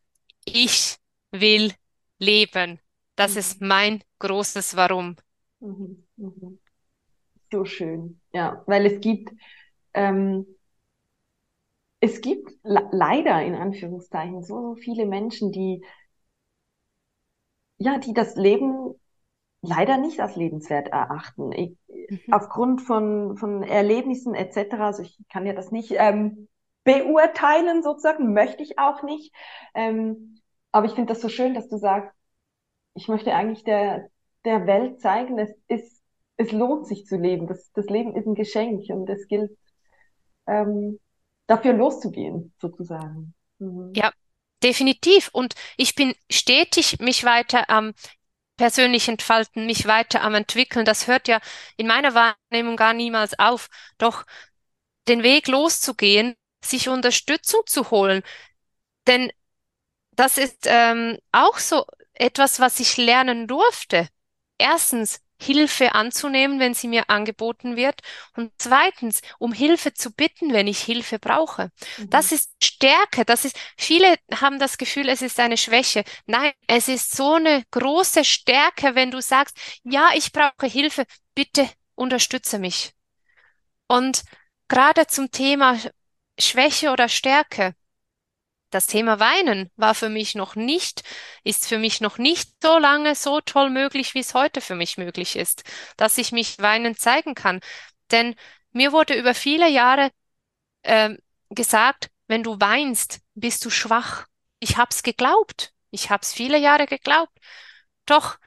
[0.46, 0.98] ich
[1.32, 1.74] will
[2.20, 2.80] leben.
[3.16, 3.38] Das mhm.
[3.38, 5.16] ist mein großes Warum.
[5.60, 6.04] Mhm.
[6.18, 6.60] Mhm.
[7.52, 9.32] So schön, ja, weil es gibt,
[9.94, 10.46] ähm,
[12.04, 15.86] es gibt leider in Anführungszeichen so, so viele Menschen, die,
[17.78, 18.94] ja, die das Leben
[19.62, 21.54] leider nicht als lebenswert erachten.
[21.54, 22.20] Ich, mhm.
[22.34, 24.74] Aufgrund von, von Erlebnissen etc.
[24.82, 26.50] Also ich kann ja das nicht ähm,
[26.84, 29.34] beurteilen sozusagen, möchte ich auch nicht.
[29.74, 30.42] Ähm,
[30.74, 32.14] aber ich finde das so schön, dass du sagst,
[32.96, 34.10] ich möchte eigentlich der,
[34.44, 36.02] der Welt zeigen, es ist,
[36.36, 37.48] es lohnt sich zu leben.
[37.48, 39.58] Das, das Leben ist ein Geschenk und es gilt,
[40.48, 41.00] ähm,
[41.54, 43.34] dafür loszugehen, sozusagen.
[43.60, 43.94] Mhm.
[43.96, 44.12] Ja,
[44.62, 45.30] definitiv.
[45.32, 47.94] Und ich bin stetig mich weiter am
[48.58, 50.86] persönlich entfalten, mich weiter am entwickeln.
[50.86, 51.40] Das hört ja
[51.78, 53.70] in meiner Wahrnehmung gar niemals auf.
[53.98, 54.26] Doch
[55.08, 58.24] den Weg loszugehen, sich Unterstützung zu holen,
[59.08, 59.32] denn
[60.12, 64.08] das ist ähm, auch so etwas, was ich lernen durfte.
[64.58, 68.02] Erstens Hilfe anzunehmen, wenn sie mir angeboten wird.
[68.36, 71.70] Und zweitens, um Hilfe zu bitten, wenn ich Hilfe brauche.
[71.98, 72.10] Mhm.
[72.10, 73.26] Das ist Stärke.
[73.26, 76.04] Das ist, viele haben das Gefühl, es ist eine Schwäche.
[76.26, 81.70] Nein, es ist so eine große Stärke, wenn du sagst, ja, ich brauche Hilfe, bitte
[81.96, 82.94] unterstütze mich.
[83.88, 84.24] Und
[84.68, 85.78] gerade zum Thema
[86.40, 87.76] Schwäche oder Stärke,
[88.74, 91.04] das Thema Weinen war für mich noch nicht,
[91.44, 94.98] ist für mich noch nicht so lange so toll möglich, wie es heute für mich
[94.98, 95.64] möglich ist,
[95.98, 97.60] dass ich mich weinend zeigen kann.
[98.12, 98.36] Denn
[98.72, 100.12] mir wurde über viele Jahre
[100.84, 101.16] äh,
[101.50, 104.28] gesagt, wenn du weinst, bist du schwach.
[104.60, 105.74] Ich hab's geglaubt.
[105.92, 107.38] Ich hab's viele Jahre geglaubt.
[108.06, 108.38] Doch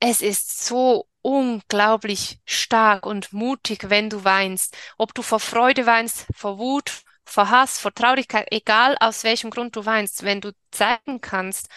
[0.00, 4.76] es ist so unglaublich stark und mutig, wenn du weinst.
[4.96, 9.76] Ob du vor Freude weinst, vor Wut, vor Hass, vor Traurigkeit, egal aus welchem Grund
[9.76, 11.68] du weinst, wenn du zeigen kannst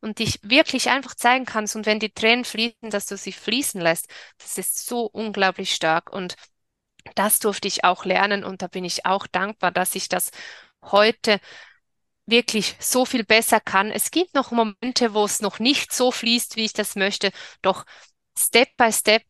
[0.00, 3.80] und dich wirklich einfach zeigen kannst und wenn die Tränen fließen, dass du sie fließen
[3.80, 6.36] lässt, das ist so unglaublich stark und
[7.14, 10.30] das durfte ich auch lernen und da bin ich auch dankbar, dass ich das
[10.82, 11.40] heute
[12.26, 13.90] wirklich so viel besser kann.
[13.90, 17.84] Es gibt noch Momente, wo es noch nicht so fließt, wie ich das möchte, doch
[18.38, 19.24] Step by Step,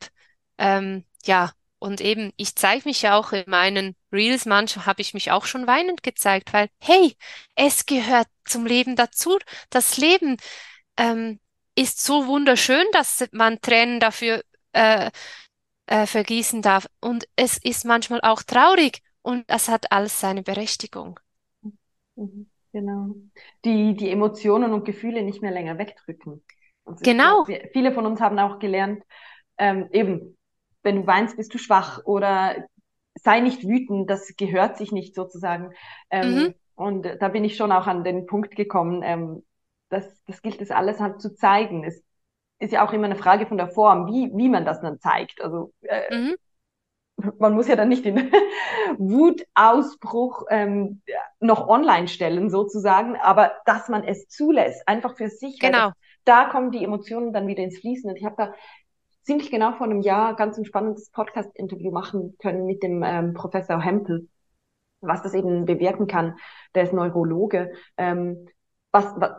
[0.58, 5.14] ähm, ja, und eben, ich zeige mich ja auch in meinen Reels, manchmal habe ich
[5.14, 7.16] mich auch schon weinend gezeigt, weil, hey,
[7.54, 9.38] es gehört zum Leben dazu.
[9.70, 10.36] Das Leben
[10.96, 11.40] ähm,
[11.74, 15.10] ist so wunderschön, dass man Tränen dafür äh,
[15.86, 16.88] äh, vergießen darf.
[17.00, 21.18] Und es ist manchmal auch traurig und es hat alles seine Berechtigung.
[22.16, 23.14] Mhm, genau.
[23.64, 26.42] Die, die Emotionen und Gefühle nicht mehr länger wegdrücken.
[27.00, 27.44] genau.
[27.44, 29.02] Glaube, viele von uns haben auch gelernt,
[29.58, 30.36] ähm, eben
[30.82, 32.66] wenn du weinst, bist du schwach oder
[33.14, 35.72] sei nicht wütend, das gehört sich nicht sozusagen.
[36.10, 36.54] Ähm, mhm.
[36.74, 39.44] Und da bin ich schon auch an den Punkt gekommen, ähm,
[39.88, 41.84] das, das gilt es alles halt zu zeigen.
[41.84, 42.02] Es
[42.58, 45.42] ist ja auch immer eine Frage von der Form, wie, wie man das dann zeigt.
[45.42, 46.34] Also äh, mhm.
[47.38, 48.32] man muss ja dann nicht den
[48.98, 51.02] Wutausbruch ähm,
[51.40, 55.60] noch online stellen sozusagen, aber dass man es zulässt, einfach für sich.
[55.60, 55.88] Genau.
[55.88, 55.94] Das,
[56.24, 58.08] da kommen die Emotionen dann wieder ins Fließen.
[58.08, 58.54] Und ich habe da
[59.22, 63.80] ziemlich genau vor einem Jahr ganz ein spannendes Podcast-Interview machen können mit dem ähm, Professor
[63.80, 64.28] Hempel,
[65.00, 66.36] was das eben bewirken kann.
[66.74, 67.72] Der ist Neurologe.
[67.96, 68.48] Ähm,
[68.90, 69.32] was, was,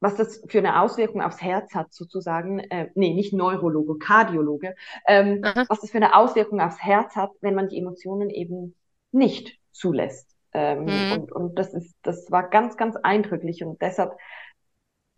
[0.00, 4.74] was das für eine Auswirkung aufs Herz hat, sozusagen, äh, nee, nicht Neurologe, Kardiologe,
[5.06, 8.74] ähm, was das für eine Auswirkung aufs Herz hat, wenn man die Emotionen eben
[9.10, 10.36] nicht zulässt.
[10.52, 11.12] Ähm, mhm.
[11.12, 14.16] und, und das ist, das war ganz, ganz eindrücklich und deshalb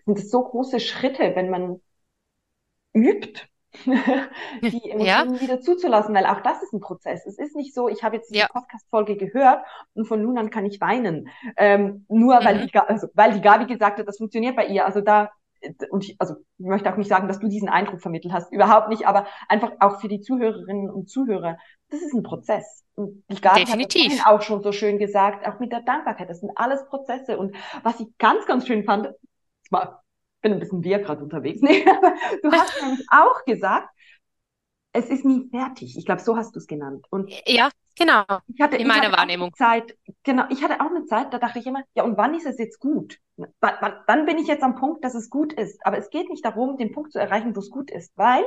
[0.05, 1.81] sind es so große Schritte, wenn man
[2.93, 3.49] übt,
[3.85, 5.41] die Emotionen ja.
[5.41, 7.25] wieder zuzulassen, weil auch das ist ein Prozess.
[7.27, 8.49] Es ist nicht so, ich habe jetzt die ja.
[8.49, 11.29] Podcast-Folge gehört und von nun an kann ich weinen.
[11.57, 12.45] Ähm, nur mhm.
[12.45, 14.87] weil, die, also, weil die Gabi gesagt hat, das funktioniert bei ihr.
[14.87, 15.31] Also da,
[15.91, 18.89] und ich, also ich möchte auch nicht sagen, dass du diesen Eindruck vermittelt hast, überhaupt
[18.89, 21.57] nicht, aber einfach auch für die Zuhörerinnen und Zuhörer,
[21.91, 22.85] das ist ein Prozess.
[22.95, 24.25] Und die Gabi Definitiv.
[24.25, 27.39] hat auch schon so schön gesagt, auch mit der Dankbarkeit, das sind alles Prozesse.
[27.39, 29.11] Und was ich ganz, ganz schön fand,
[29.71, 30.00] mal
[30.41, 31.61] bin ein bisschen wir gerade unterwegs.
[31.63, 33.89] Nee, aber du hast nämlich auch gesagt,
[34.93, 35.97] es ist nie fertig.
[35.97, 37.07] Ich glaube, so hast du es genannt.
[37.11, 38.25] Und ja, genau.
[38.49, 39.55] Ich hatte, in meiner Wahrnehmung.
[39.55, 42.47] Zeit, genau, ich hatte auch eine Zeit, da dachte ich immer, ja, und wann ist
[42.47, 43.19] es jetzt gut?
[43.61, 45.79] Wann bin ich jetzt am Punkt, dass es gut ist?
[45.87, 48.45] Aber es geht nicht darum, den Punkt zu erreichen, wo es gut ist, weil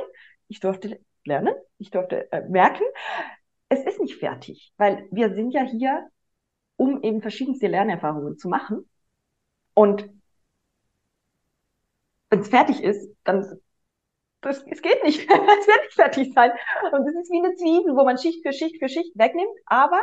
[0.48, 2.84] ich durfte lernen, ich durfte äh, merken,
[3.68, 6.08] es ist nicht fertig, weil wir sind ja hier,
[6.76, 8.88] um eben verschiedenste Lernerfahrungen zu machen.
[9.72, 10.08] Und
[12.34, 13.60] wenn es fertig ist, dann
[14.40, 15.20] das, es geht nicht.
[15.22, 16.50] es wird nicht fertig sein.
[16.92, 20.00] Und es ist wie eine Zwiebel, wo man Schicht für Schicht für Schicht wegnimmt, aber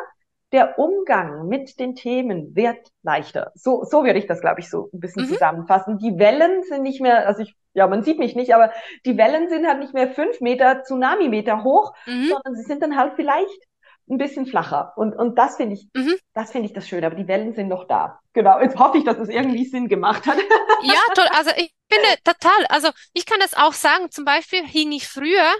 [0.53, 3.51] der Umgang mit den Themen wird leichter.
[3.55, 5.29] So, so würde ich das, glaube ich, so ein bisschen mhm.
[5.29, 5.97] zusammenfassen.
[5.97, 8.71] Die Wellen sind nicht mehr, also ich, ja, man sieht mich nicht, aber
[9.05, 12.29] die Wellen sind halt nicht mehr fünf Meter, Tsunami-Meter hoch, mhm.
[12.29, 13.61] sondern sie sind dann halt vielleicht
[14.09, 14.93] ein bisschen flacher.
[14.95, 16.15] Und, und das finde ich, mhm.
[16.33, 17.07] das finde ich das Schöne.
[17.07, 18.19] Aber die Wellen sind noch da.
[18.33, 18.59] Genau.
[18.59, 20.37] Jetzt hoffe ich, dass es irgendwie Sinn gemacht hat.
[20.83, 21.27] ja, toll.
[21.35, 22.65] Also ich finde total.
[22.69, 24.11] Also ich kann das auch sagen.
[24.11, 25.53] Zum Beispiel hing ich früher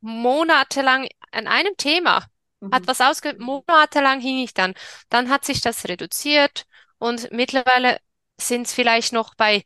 [0.00, 2.24] monatelang an einem Thema.
[2.60, 2.72] Mhm.
[2.72, 4.74] Hat was ausge, monatelang hing ich dann.
[5.08, 6.66] Dann hat sich das reduziert
[6.98, 7.98] und mittlerweile
[8.38, 9.62] sind es vielleicht noch bei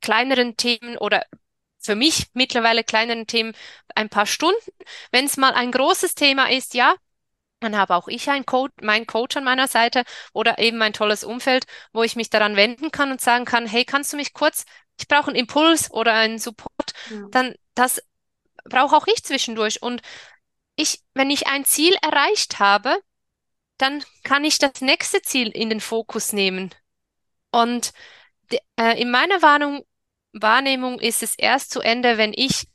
[0.00, 1.24] kleineren Themen oder
[1.80, 3.54] für mich mittlerweile kleineren Themen
[3.94, 4.60] ein paar Stunden.
[5.10, 6.94] Wenn es mal ein großes Thema ist, ja,
[7.60, 11.24] dann habe auch ich einen Coach, meinen Coach an meiner Seite oder eben mein tolles
[11.24, 14.64] Umfeld, wo ich mich daran wenden kann und sagen kann, hey, kannst du mich kurz,
[14.98, 17.26] ich brauche einen Impuls oder einen Support, ja.
[17.30, 18.02] dann das
[18.64, 19.82] brauche auch ich zwischendurch.
[19.82, 20.02] Und
[20.76, 22.96] ich, wenn ich ein Ziel erreicht habe,
[23.76, 26.70] dann kann ich das nächste Ziel in den Fokus nehmen.
[27.50, 27.92] Und
[28.76, 29.84] äh, in meiner Warnung
[30.32, 32.68] Wahrnehmung ist es erst zu Ende, wenn ich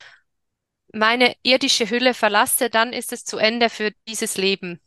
[0.93, 4.81] meine irdische Hülle verlasse, dann ist es zu Ende für dieses Leben.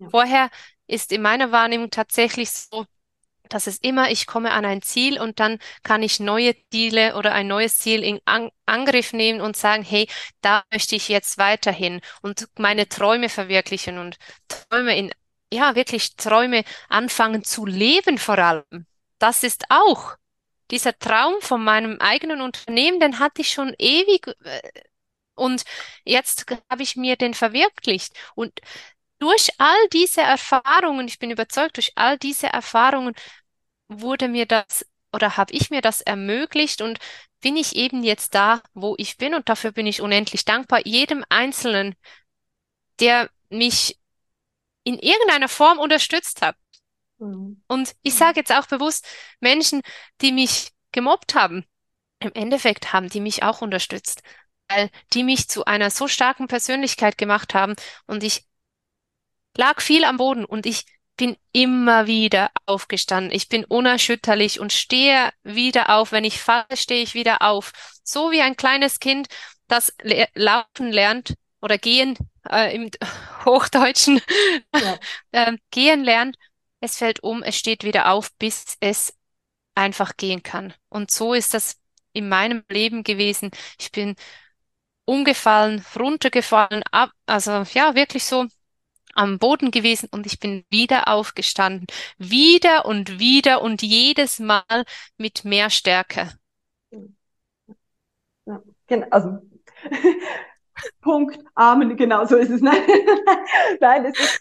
[0.00, 0.08] Ja.
[0.10, 0.50] Vorher
[0.86, 2.86] ist in meiner Wahrnehmung tatsächlich so,
[3.48, 7.32] dass es immer, ich komme an ein Ziel und dann kann ich neue Ziele oder
[7.32, 10.08] ein neues Ziel in An Angriff nehmen und sagen, hey,
[10.40, 15.10] da möchte ich jetzt weiterhin und meine Träume verwirklichen und Träume in,
[15.52, 18.86] ja, wirklich Träume anfangen zu leben vor allem.
[19.18, 20.14] Das ist auch
[20.70, 24.60] dieser Traum von meinem eigenen Unternehmen, den hatte ich schon ewig äh,
[25.34, 25.64] und
[26.04, 28.60] jetzt habe ich mir den verwirklicht und
[29.18, 33.14] durch all diese Erfahrungen, ich bin überzeugt, durch all diese Erfahrungen
[33.88, 36.98] wurde mir das oder habe ich mir das ermöglicht und
[37.40, 41.24] bin ich eben jetzt da, wo ich bin und dafür bin ich unendlich dankbar jedem
[41.28, 41.96] Einzelnen,
[43.00, 43.98] der mich
[44.84, 46.56] in irgendeiner Form unterstützt hat.
[47.20, 47.62] Mhm.
[47.68, 49.06] Und ich sage jetzt auch bewusst
[49.38, 49.82] Menschen,
[50.20, 51.64] die mich gemobbt haben.
[52.18, 54.22] Im Endeffekt haben die mich auch unterstützt,
[54.68, 57.74] weil die mich zu einer so starken Persönlichkeit gemacht haben
[58.06, 58.44] und ich
[59.56, 60.84] lag viel am Boden und ich
[61.16, 63.30] bin immer wieder aufgestanden.
[63.30, 66.12] Ich bin unerschütterlich und stehe wieder auf.
[66.12, 67.72] Wenn ich falle, stehe ich wieder auf.
[68.02, 69.28] So wie ein kleines Kind,
[69.68, 72.16] das le laufen lernt oder gehen
[72.48, 72.90] äh, im
[73.44, 74.20] Hochdeutschen
[74.74, 74.98] ja.
[75.32, 76.36] äh, gehen lernt.
[76.80, 79.14] Es fällt um, es steht wieder auf, bis es
[79.74, 80.74] einfach gehen kann.
[80.88, 81.80] Und so ist das
[82.12, 83.50] in meinem Leben gewesen.
[83.78, 84.16] Ich bin
[85.04, 88.46] umgefallen, runtergefallen, ab, also ja, wirklich so
[89.14, 91.86] am Boden gewesen und ich bin wieder aufgestanden.
[92.18, 94.84] Wieder und wieder und jedes Mal
[95.18, 96.32] mit mehr Stärke.
[98.46, 99.38] Ja, genau, also
[101.02, 102.60] Punkt, Amen, genau so ist es.
[102.60, 102.82] Nein,
[103.80, 104.40] Nein es ist,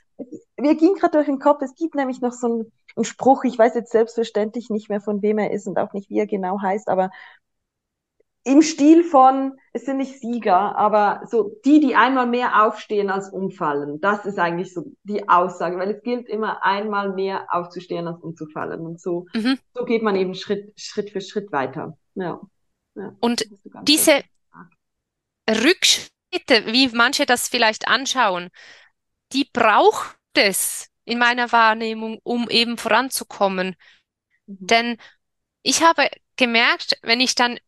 [0.59, 3.57] mir ging gerade durch den Kopf, es gibt nämlich noch so einen, einen Spruch, ich
[3.57, 6.61] weiß jetzt selbstverständlich nicht mehr, von wem er ist und auch nicht, wie er genau
[6.61, 7.11] heißt, aber
[8.43, 13.29] im Stil von, es sind nicht Sieger, aber so die, die einmal mehr aufstehen als
[13.29, 13.99] umfallen.
[13.99, 18.85] Das ist eigentlich so die Aussage, weil es gilt immer einmal mehr aufzustehen als umzufallen.
[18.85, 19.59] Und so, mhm.
[19.73, 21.97] so geht man eben Schritt, Schritt für Schritt weiter.
[22.15, 22.39] Ja.
[22.95, 23.45] ja Und
[23.83, 24.23] diese
[25.49, 28.49] Rückschritte, wie manche das vielleicht anschauen,
[29.33, 33.75] die braucht es in meiner Wahrnehmung, um eben voranzukommen.
[34.45, 34.57] Mhm.
[34.59, 34.97] Denn
[35.63, 37.59] ich habe gemerkt, wenn ich dann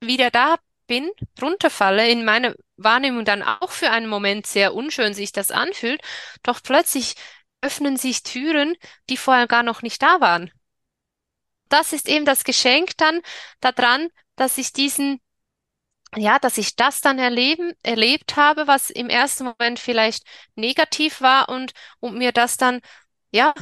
[0.00, 5.32] wieder da bin, runterfalle, in meiner Wahrnehmung dann auch für einen Moment sehr unschön sich
[5.32, 6.00] das anfühlt,
[6.42, 7.14] doch plötzlich
[7.60, 8.76] öffnen sich Türen,
[9.10, 10.50] die vorher gar noch nicht da waren.
[11.68, 13.20] Das ist eben das Geschenk dann
[13.60, 15.20] daran, dass ich diesen,
[16.16, 21.48] ja, dass ich das dann erleben, erlebt habe, was im ersten Moment vielleicht negativ war
[21.48, 22.80] und, und mir das dann,
[23.32, 23.54] ja,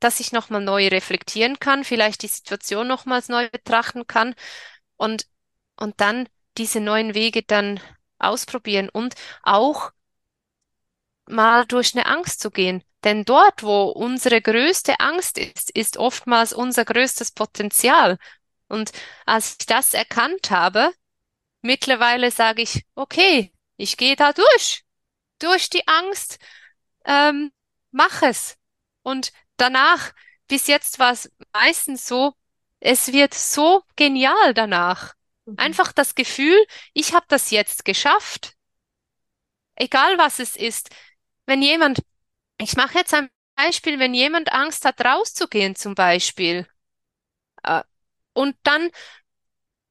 [0.00, 4.34] dass ich nochmal neu reflektieren kann, vielleicht die Situation nochmals neu betrachten kann
[4.96, 5.26] und
[5.76, 7.80] und dann diese neuen Wege dann
[8.18, 9.90] ausprobieren und auch
[11.26, 12.82] mal durch eine Angst zu gehen.
[13.02, 18.18] Denn dort, wo unsere größte Angst ist, ist oftmals unser größtes Potenzial.
[18.68, 18.92] Und
[19.26, 20.92] als ich das erkannt habe,
[21.64, 24.84] mittlerweile sage ich, okay, ich gehe da durch,
[25.38, 26.38] durch die Angst,
[27.06, 27.52] ähm,
[27.90, 28.56] mach es.
[29.02, 30.12] Und danach,
[30.46, 32.34] bis jetzt war es meistens so,
[32.80, 35.14] es wird so genial danach.
[35.46, 35.58] Mhm.
[35.58, 38.54] Einfach das Gefühl, ich habe das jetzt geschafft.
[39.74, 40.90] Egal was es ist.
[41.46, 42.00] Wenn jemand,
[42.58, 46.66] ich mache jetzt ein Beispiel, wenn jemand Angst hat, rauszugehen zum Beispiel,
[47.62, 47.82] äh,
[48.34, 48.90] und dann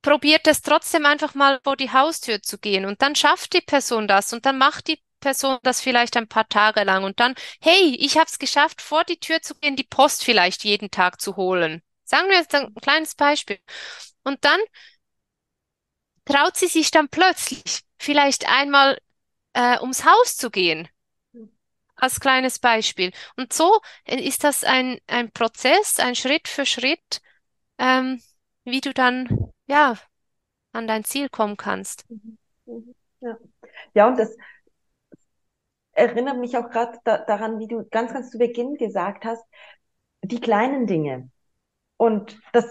[0.03, 4.07] probiert es trotzdem einfach mal vor die Haustür zu gehen und dann schafft die Person
[4.07, 7.95] das und dann macht die Person das vielleicht ein paar Tage lang und dann, hey,
[7.97, 11.37] ich habe es geschafft, vor die Tür zu gehen, die Post vielleicht jeden Tag zu
[11.37, 11.81] holen.
[12.03, 13.57] Sagen wir jetzt ein kleines Beispiel.
[14.23, 14.59] Und dann
[16.25, 18.99] traut sie sich dann plötzlich vielleicht einmal
[19.53, 20.89] äh, ums Haus zu gehen.
[21.95, 23.13] Als kleines Beispiel.
[23.37, 27.21] Und so äh, ist das ein, ein Prozess, ein Schritt für Schritt,
[27.77, 28.21] ähm,
[28.65, 29.42] wie du dann
[29.73, 29.95] ja
[30.71, 32.05] an dein Ziel kommen kannst.
[32.09, 32.37] Mhm.
[32.65, 32.95] Mhm.
[33.21, 33.37] Ja,
[33.93, 34.35] ja und das
[35.91, 39.43] erinnert mich auch gerade da, daran, wie du ganz, ganz zu Beginn gesagt hast,
[40.23, 41.29] die kleinen Dinge.
[41.97, 42.65] Und das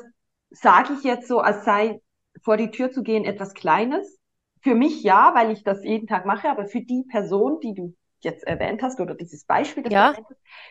[0.50, 2.00] sage ich jetzt so, als sei
[2.42, 4.18] vor die Tür zu gehen etwas Kleines.
[4.60, 7.94] Für mich ja, weil ich das jeden Tag mache, aber für die Person, die du
[8.24, 10.14] jetzt erwähnt hast oder dieses Beispiel, das ja.
[10.16, 10.22] hast,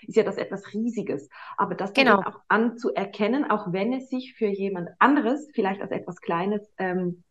[0.08, 1.30] ist ja das etwas Riesiges.
[1.58, 2.20] Aber das genau.
[2.20, 7.24] auch anzuerkennen, auch wenn es sich für jemand anderes vielleicht als etwas Kleines, ähm,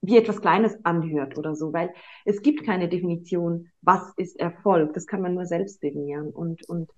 [0.00, 1.92] wie etwas Kleines anhört oder so, weil
[2.24, 4.94] es gibt keine Definition, was ist Erfolg.
[4.94, 6.90] Das kann man nur selbst definieren und, und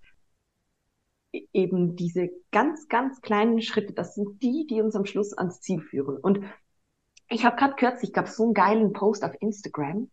[1.33, 5.61] E-, eben diese ganz, ganz kleinen Schritte, das sind die, die uns am Schluss ans
[5.61, 6.17] Ziel führen.
[6.17, 6.41] Und
[7.29, 10.11] ich habe gerade kürzlich, gab so einen geilen Post auf Instagram.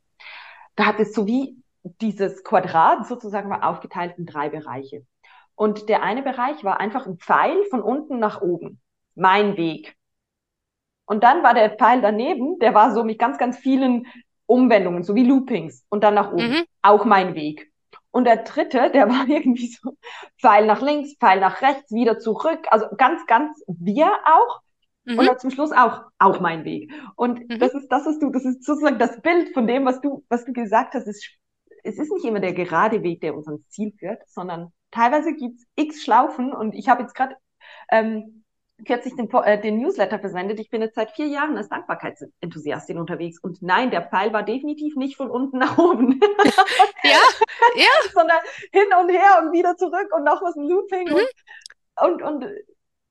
[0.76, 1.58] Da hat es so wie
[2.02, 5.06] dieses Quadrat sozusagen war aufgeteilt in drei Bereiche.
[5.56, 8.82] Und der eine Bereich war einfach ein Pfeil von unten nach oben.
[9.16, 9.96] Mein Weg.
[11.06, 14.08] Und dann war der Pfeil daneben, der war so mit ganz, ganz vielen
[14.48, 16.50] Umwendungen, so wie Loopings und dann nach oben.
[16.50, 16.64] Mhm.
[16.82, 17.72] Auch mein Weg.
[18.12, 19.96] Und der dritte, der war irgendwie so
[20.40, 22.66] Pfeil nach links, Pfeil nach rechts, wieder zurück.
[22.70, 24.62] Also ganz, ganz wir auch.
[25.06, 25.20] Mhm.
[25.20, 26.92] Und dann zum Schluss auch, auch mein Weg.
[27.16, 27.60] Und mhm.
[27.60, 30.46] das ist das, was du, das ist sozusagen das Bild von dem, was du, was
[30.46, 31.08] du gesagt hast.
[31.08, 31.30] Es,
[31.86, 35.66] es ist nicht immer der gerade Weg, der uns ans Ziel führt, sondern teilweise gibt's
[35.76, 36.52] x Schlaufen.
[36.52, 37.36] Und ich habe jetzt gerade
[37.90, 38.44] ähm,
[38.86, 40.60] kürzlich den, äh, den Newsletter versendet.
[40.60, 43.40] Ich bin jetzt seit vier Jahren als Dankbarkeitsenthusiastin unterwegs.
[43.40, 46.20] Und nein, der Pfeil war definitiv nicht von unten nach oben.
[47.04, 47.20] ja,
[47.76, 47.88] ja.
[48.14, 48.40] Sondern
[48.72, 51.10] hin und her und wieder zurück und noch was ein Looping.
[51.10, 51.16] Mhm.
[52.02, 52.46] Und, und, und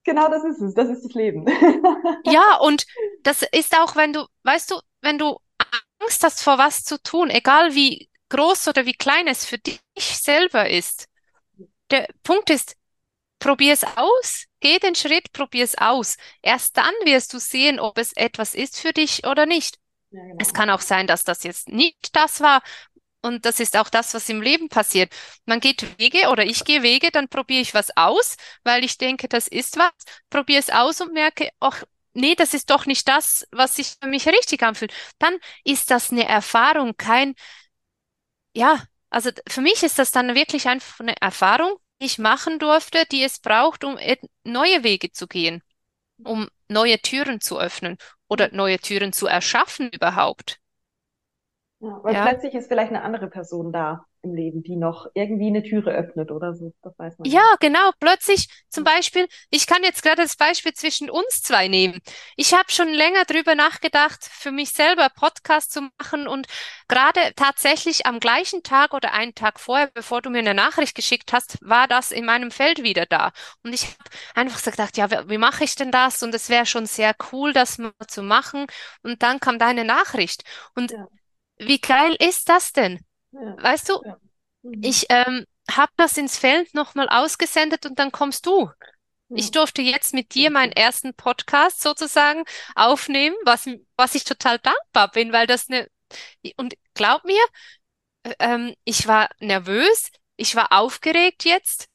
[0.05, 0.75] genau das ist es.
[0.75, 1.47] Das ist das Leben.
[2.25, 2.87] ja, und
[3.22, 5.39] das ist auch, wenn du, weißt du, wenn du
[6.01, 9.80] Angst hast, vor was zu tun, egal wie groß oder wie klein es für dich
[9.99, 11.09] selber ist.
[11.91, 12.76] Der Punkt ist,
[13.39, 16.16] probier es aus, geh den Schritt, probier es aus.
[16.43, 19.78] Erst dann wirst du sehen, ob es etwas ist für dich oder nicht.
[20.11, 20.37] Ja, genau.
[20.41, 22.62] Es kann auch sein, dass das jetzt nicht das war.
[23.22, 25.12] Und das ist auch das, was im Leben passiert.
[25.47, 29.28] Man geht Wege oder ich gehe Wege, dann probiere ich was aus, weil ich denke,
[29.28, 29.93] das ist was,
[30.28, 34.09] probiere es aus und merke, ach, nee, das ist doch nicht das, was sich für
[34.09, 34.93] mich richtig anfühlt.
[35.18, 37.35] Dann ist das eine Erfahrung, kein,
[38.55, 43.22] ja, also für mich ist das dann wirklich einfach eine Erfahrung, ich machen durfte, die
[43.22, 43.98] es braucht, um
[44.44, 45.62] neue Wege zu gehen,
[46.22, 47.98] um neue Türen zu öffnen
[48.28, 50.59] oder neue Türen zu erschaffen überhaupt.
[51.80, 52.26] Ja, weil ja.
[52.26, 56.31] plötzlich ist vielleicht eine andere Person da im Leben, die noch irgendwie eine Türe öffnet
[56.31, 56.72] oder so.
[56.83, 57.31] Das weiß man.
[57.31, 57.61] Ja, nicht.
[57.61, 57.91] genau.
[58.01, 62.01] Plötzlich zum Beispiel, ich kann jetzt gerade das Beispiel zwischen uns zwei nehmen.
[62.37, 66.47] Ich habe schon länger drüber nachgedacht, für mich selber Podcast zu machen und
[66.89, 71.33] gerade tatsächlich am gleichen Tag oder einen Tag vorher, bevor du mir eine Nachricht geschickt
[71.33, 73.33] hast, war das in meinem Feld wieder da.
[73.62, 73.97] Und ich habe
[74.35, 76.22] einfach so gedacht, ja, wie, wie mache ich denn das?
[76.22, 78.66] Und es wäre schon sehr cool, das mal zu machen.
[79.03, 80.45] Und dann kam deine Nachricht.
[80.75, 81.07] Und ja.
[81.59, 83.01] wie geil ist das denn?
[83.35, 83.62] Ja.
[83.62, 84.16] Weißt du, ja.
[84.62, 84.82] mhm.
[84.82, 88.70] ich ähm, habe das ins Feld nochmal ausgesendet und dann kommst du.
[89.28, 89.37] Ja.
[89.37, 95.11] Ich durfte jetzt mit dir meinen ersten Podcast sozusagen aufnehmen, was, was ich total dankbar
[95.11, 95.89] bin, weil das eine,
[96.57, 97.43] und glaub mir,
[98.24, 101.89] äh, ähm, ich war nervös, ich war aufgeregt jetzt,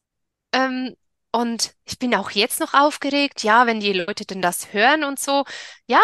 [0.51, 0.95] ähm,
[1.31, 5.19] und ich bin auch jetzt noch aufgeregt, ja, wenn die Leute denn das hören und
[5.19, 5.45] so,
[5.87, 6.01] ja,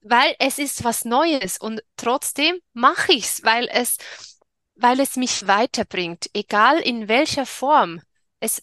[0.00, 3.98] weil es ist was Neues und trotzdem mache ich's, weil es,
[4.76, 8.00] weil es mich weiterbringt, egal in welcher Form.
[8.40, 8.62] Es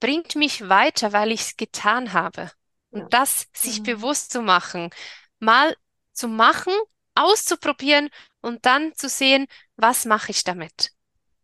[0.00, 2.50] bringt mich weiter, weil ich es getan habe.
[2.90, 3.06] Und ja.
[3.10, 3.84] das sich mhm.
[3.84, 4.90] bewusst zu machen,
[5.38, 5.74] mal
[6.12, 6.72] zu machen,
[7.14, 8.10] auszuprobieren
[8.40, 9.46] und dann zu sehen,
[9.76, 10.90] was mache ich damit.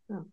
[0.09, 0.25] Ja.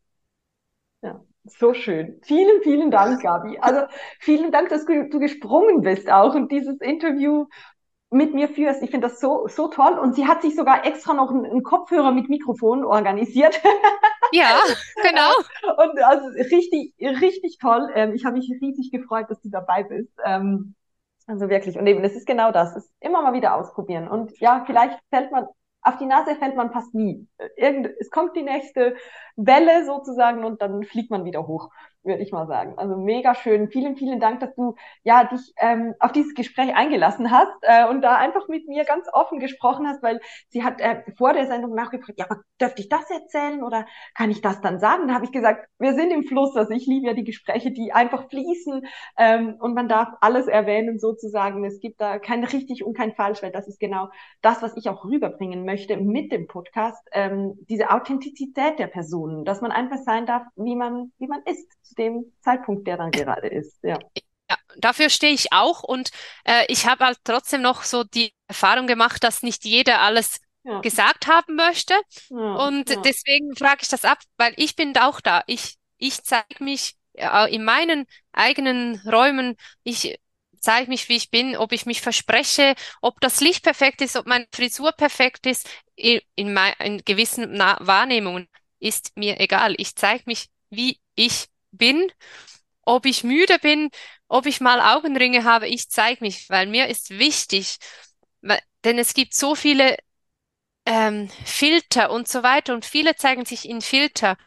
[1.01, 1.25] ja.
[1.47, 2.19] So schön.
[2.23, 3.59] Vielen, vielen Dank, Gabi.
[3.59, 3.81] Also
[4.19, 7.45] vielen Dank, dass du gesprungen bist auch und dieses Interview
[8.09, 8.81] mit mir führst.
[8.81, 9.97] Ich finde das so, so toll.
[9.97, 13.59] Und sie hat sich sogar extra noch einen, Kopfhörer mit Mikrofon organisiert.
[14.31, 14.59] Ja,
[15.03, 15.31] genau.
[15.83, 17.89] Und also richtig, richtig toll.
[17.93, 20.11] Ähm, ich habe mich riesig gefreut, dass du dabei bist.
[20.23, 20.75] Ähm,
[21.27, 21.77] also wirklich.
[21.77, 22.75] Und eben, es ist genau das.
[22.75, 24.07] Es ist immer mal wieder ausprobieren.
[24.07, 25.47] Und ja, vielleicht fällt man
[25.85, 27.27] auf die Nase fällt man fast nie.
[27.55, 28.95] Irgend, es kommt die nächste
[29.35, 31.69] Welle sozusagen und dann fliegt man wieder hoch
[32.05, 32.73] würde ich mal sagen.
[32.77, 33.69] Also mega schön.
[33.69, 38.01] Vielen, vielen Dank, dass du ja dich ähm, auf dieses Gespräch eingelassen hast äh, und
[38.01, 41.73] da einfach mit mir ganz offen gesprochen hast, weil sie hat äh, vor der Sendung
[41.73, 43.85] nachgefragt, ja, aber dürfte ich das erzählen oder
[44.15, 45.07] kann ich das dann sagen?
[45.07, 46.55] Da habe ich gesagt, wir sind im Fluss.
[46.55, 48.85] Also ich liebe ja die Gespräche, die einfach fließen
[49.17, 51.63] ähm, und man darf alles erwähnen sozusagen.
[51.65, 54.09] Es gibt da kein richtig und kein falsch, weil das ist genau
[54.41, 57.01] das, was ich auch rüberbringen möchte mit dem Podcast.
[57.11, 61.67] Ähm, diese Authentizität der Personen, dass man einfach sein darf, wie man, wie man ist
[61.91, 63.79] dem Zeitpunkt, der dann gerade ist.
[63.83, 63.97] Ja.
[64.47, 66.11] Ja, dafür stehe ich auch und
[66.43, 70.81] äh, ich habe halt trotzdem noch so die Erfahrung gemacht, dass nicht jeder alles ja.
[70.81, 71.95] gesagt haben möchte
[72.29, 73.01] ja, und ja.
[73.01, 75.43] deswegen frage ich das ab, weil ich bin auch da.
[75.47, 79.55] Ich ich zeige mich äh, in meinen eigenen Räumen.
[79.83, 80.19] Ich
[80.59, 84.25] zeige mich, wie ich bin, ob ich mich verspreche, ob das Licht perfekt ist, ob
[84.25, 85.69] meine Frisur perfekt ist.
[85.95, 88.47] In, in, mein, in gewissen Na Wahrnehmungen
[88.79, 89.75] ist mir egal.
[89.77, 91.47] Ich zeige mich, wie ich
[91.77, 92.11] bin,
[92.83, 93.89] ob ich müde bin,
[94.27, 97.77] ob ich mal Augenringe habe, ich zeige mich, weil mir ist wichtig,
[98.83, 99.97] denn es gibt so viele
[100.85, 104.37] ähm, Filter und so weiter und viele zeigen sich in Filter.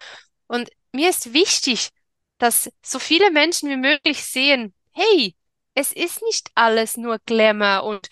[0.46, 1.90] Und mir ist wichtig,
[2.38, 5.36] dass so viele Menschen wie möglich sehen, hey,
[5.74, 8.08] es ist nicht alles nur Glamour und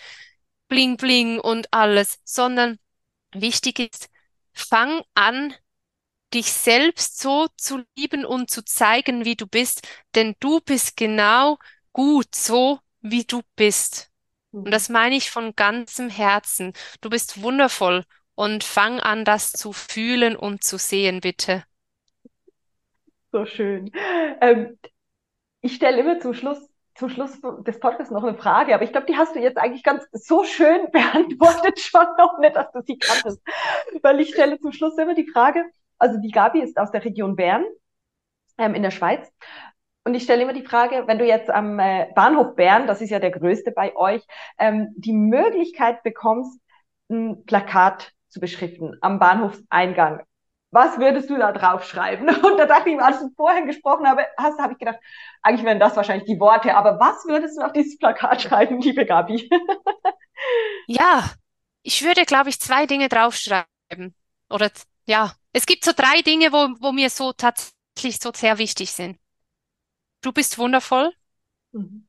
[0.68, 2.78] bling bling und alles, sondern
[3.32, 4.08] wichtig ist,
[4.52, 5.54] fang an,
[6.36, 11.58] dich selbst so zu lieben und zu zeigen, wie du bist, denn du bist genau
[11.92, 14.10] gut so, wie du bist.
[14.52, 16.74] Und das meine ich von ganzem Herzen.
[17.00, 21.64] Du bist wundervoll und fang an, das zu fühlen und zu sehen, bitte.
[23.32, 23.90] So schön.
[24.42, 24.78] Ähm,
[25.62, 26.58] ich stelle immer zum Schluss,
[26.94, 29.82] zum Schluss des Podcasts noch eine Frage, aber ich glaube, die hast du jetzt eigentlich
[29.82, 32.06] ganz so schön beantwortet schon,
[32.36, 33.40] ohne dass du sie kanntest.
[34.02, 35.64] Weil ich stelle zum Schluss immer die Frage,
[35.98, 37.64] also die Gabi ist aus der Region Bern
[38.58, 39.30] ähm, in der Schweiz.
[40.04, 43.10] Und ich stelle immer die Frage, wenn du jetzt am äh, Bahnhof Bern, das ist
[43.10, 44.24] ja der größte bei euch,
[44.58, 46.60] ähm, die Möglichkeit bekommst,
[47.08, 50.22] ein Plakat zu beschriften am Bahnhofseingang
[50.76, 52.28] was würdest du da draufschreiben?
[52.44, 54.98] Und da dachte ich, als du vorhin gesprochen habe, hast, habe ich gedacht,
[55.42, 59.06] eigentlich wären das wahrscheinlich die Worte, aber was würdest du auf dieses Plakat schreiben, liebe
[59.06, 59.48] Gabi?
[60.86, 61.30] ja,
[61.82, 64.14] ich würde, glaube ich, zwei Dinge draufschreiben.
[64.50, 64.70] Oder
[65.06, 69.18] ja, es gibt so drei Dinge, wo, wo mir so tatsächlich so sehr wichtig sind.
[70.20, 71.12] Du bist wundervoll.
[71.72, 72.06] Mhm.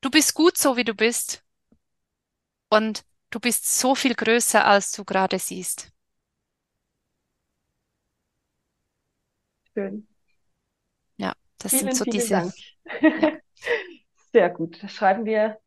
[0.00, 1.44] Du bist gut so, wie du bist.
[2.70, 5.92] Und du bist so viel größer, als du gerade siehst.
[9.74, 10.08] Schön.
[11.16, 12.34] Ja, das vielen, sind so diese.
[12.34, 12.54] Dank.
[13.00, 13.32] Ja.
[14.32, 14.82] Sehr gut.
[14.82, 15.58] Das schreiben wir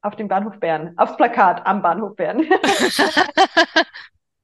[0.00, 2.46] auf dem Bahnhof Bern, aufs Plakat am Bahnhof Bern.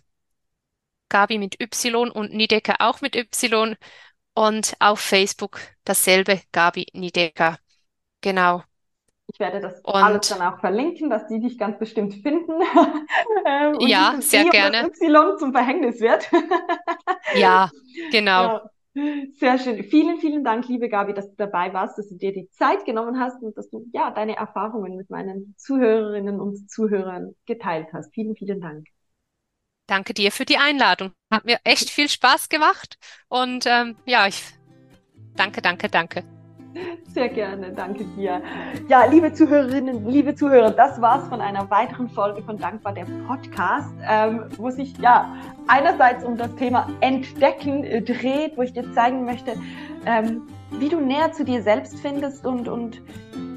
[1.09, 3.75] Gabi mit Y und Niedecker auch mit Y
[4.33, 7.57] und auf Facebook dasselbe, Gabi Niedecker.
[8.21, 8.63] Genau.
[9.27, 12.61] Ich werde das und, alles dann auch verlinken, dass die dich ganz bestimmt finden.
[13.47, 14.89] Ähm, ja, sehr gerne.
[14.99, 16.27] Y zum Verhängnis wird.
[17.35, 17.69] ja,
[18.11, 18.59] genau.
[19.37, 19.83] Sehr schön.
[19.83, 23.19] Vielen, vielen Dank, liebe Gabi, dass du dabei warst, dass du dir die Zeit genommen
[23.19, 28.13] hast und dass du ja deine Erfahrungen mit meinen Zuhörerinnen und Zuhörern geteilt hast.
[28.15, 28.87] Vielen, vielen Dank.
[29.87, 31.11] Danke dir für die Einladung.
[31.31, 34.43] Hat mir echt viel Spaß gemacht und ähm, ja, ich
[35.35, 36.23] danke, danke, danke.
[37.07, 38.41] Sehr gerne, danke dir.
[38.89, 43.93] Ja, liebe Zuhörerinnen, liebe Zuhörer, das war's von einer weiteren Folge von Dankbar der Podcast,
[44.05, 45.33] ähm, wo sich ja
[45.67, 49.55] einerseits um das Thema Entdecken dreht, wo ich dir zeigen möchte,
[50.05, 50.41] ähm,
[50.71, 53.01] wie du näher zu dir selbst findest und, und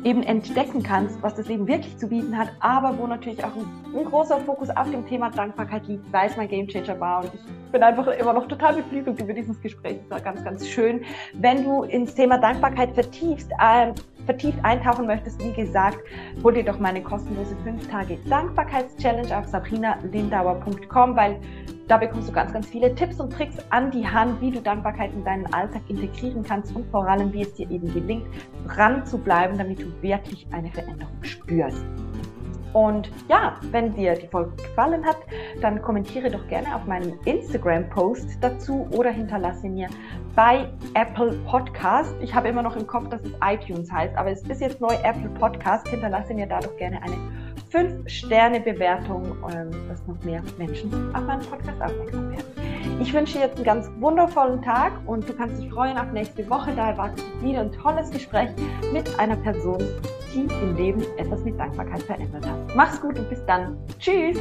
[0.05, 3.67] eben entdecken kannst, was das Leben wirklich zu bieten hat, aber wo natürlich auch ein,
[3.95, 7.73] ein großer Fokus auf dem Thema Dankbarkeit liegt, weil es mein Gamechanger war und ich
[7.73, 9.99] bin einfach immer noch total beflügelt über dieses Gespräch.
[10.05, 11.05] Es war ganz, ganz schön.
[11.35, 13.93] Wenn du ins Thema Dankbarkeit vertiefst, äh,
[14.29, 16.01] vertieft eintauchen möchtest, wie gesagt,
[16.45, 21.41] hol dir doch meine kostenlose 5 Tage Dankbarkeitschallenge auf sabrinalindauer.com, weil
[21.89, 25.15] da bekommst du ganz, ganz viele Tipps und Tricks an die Hand, wie du Dankbarkeit
[25.15, 28.27] in deinen Alltag integrieren kannst und vor allem, wie es dir eben gelingt,
[28.67, 31.83] dran zu bleiben, damit du wirklich eine Veränderung spürst.
[32.75, 35.17] Und ja, wenn dir die Folge gefallen hat,
[35.63, 39.89] dann kommentiere doch gerne auf meinem Instagram-Post dazu oder hinterlasse mir
[40.35, 42.15] bei Apple Podcast.
[42.21, 44.95] Ich habe immer noch im Kopf, dass es iTunes heißt, aber es ist jetzt neu
[45.03, 45.87] Apple Podcast.
[45.89, 47.17] Hinterlasse mir da doch gerne eine
[47.73, 53.01] 5-Sterne-Bewertung, ähm, dass noch mehr Menschen auf meinen Podcast aufmerksam werden.
[53.01, 56.49] Ich wünsche dir jetzt einen ganz wundervollen Tag und du kannst dich freuen auf nächste
[56.49, 56.73] Woche.
[56.75, 58.51] Da erwartet wieder ein tolles Gespräch
[58.93, 59.83] mit einer Person,
[60.35, 62.75] die im Leben etwas mit Dankbarkeit verändert hat.
[62.75, 63.77] Mach's gut und bis dann.
[63.99, 64.39] Tschüss!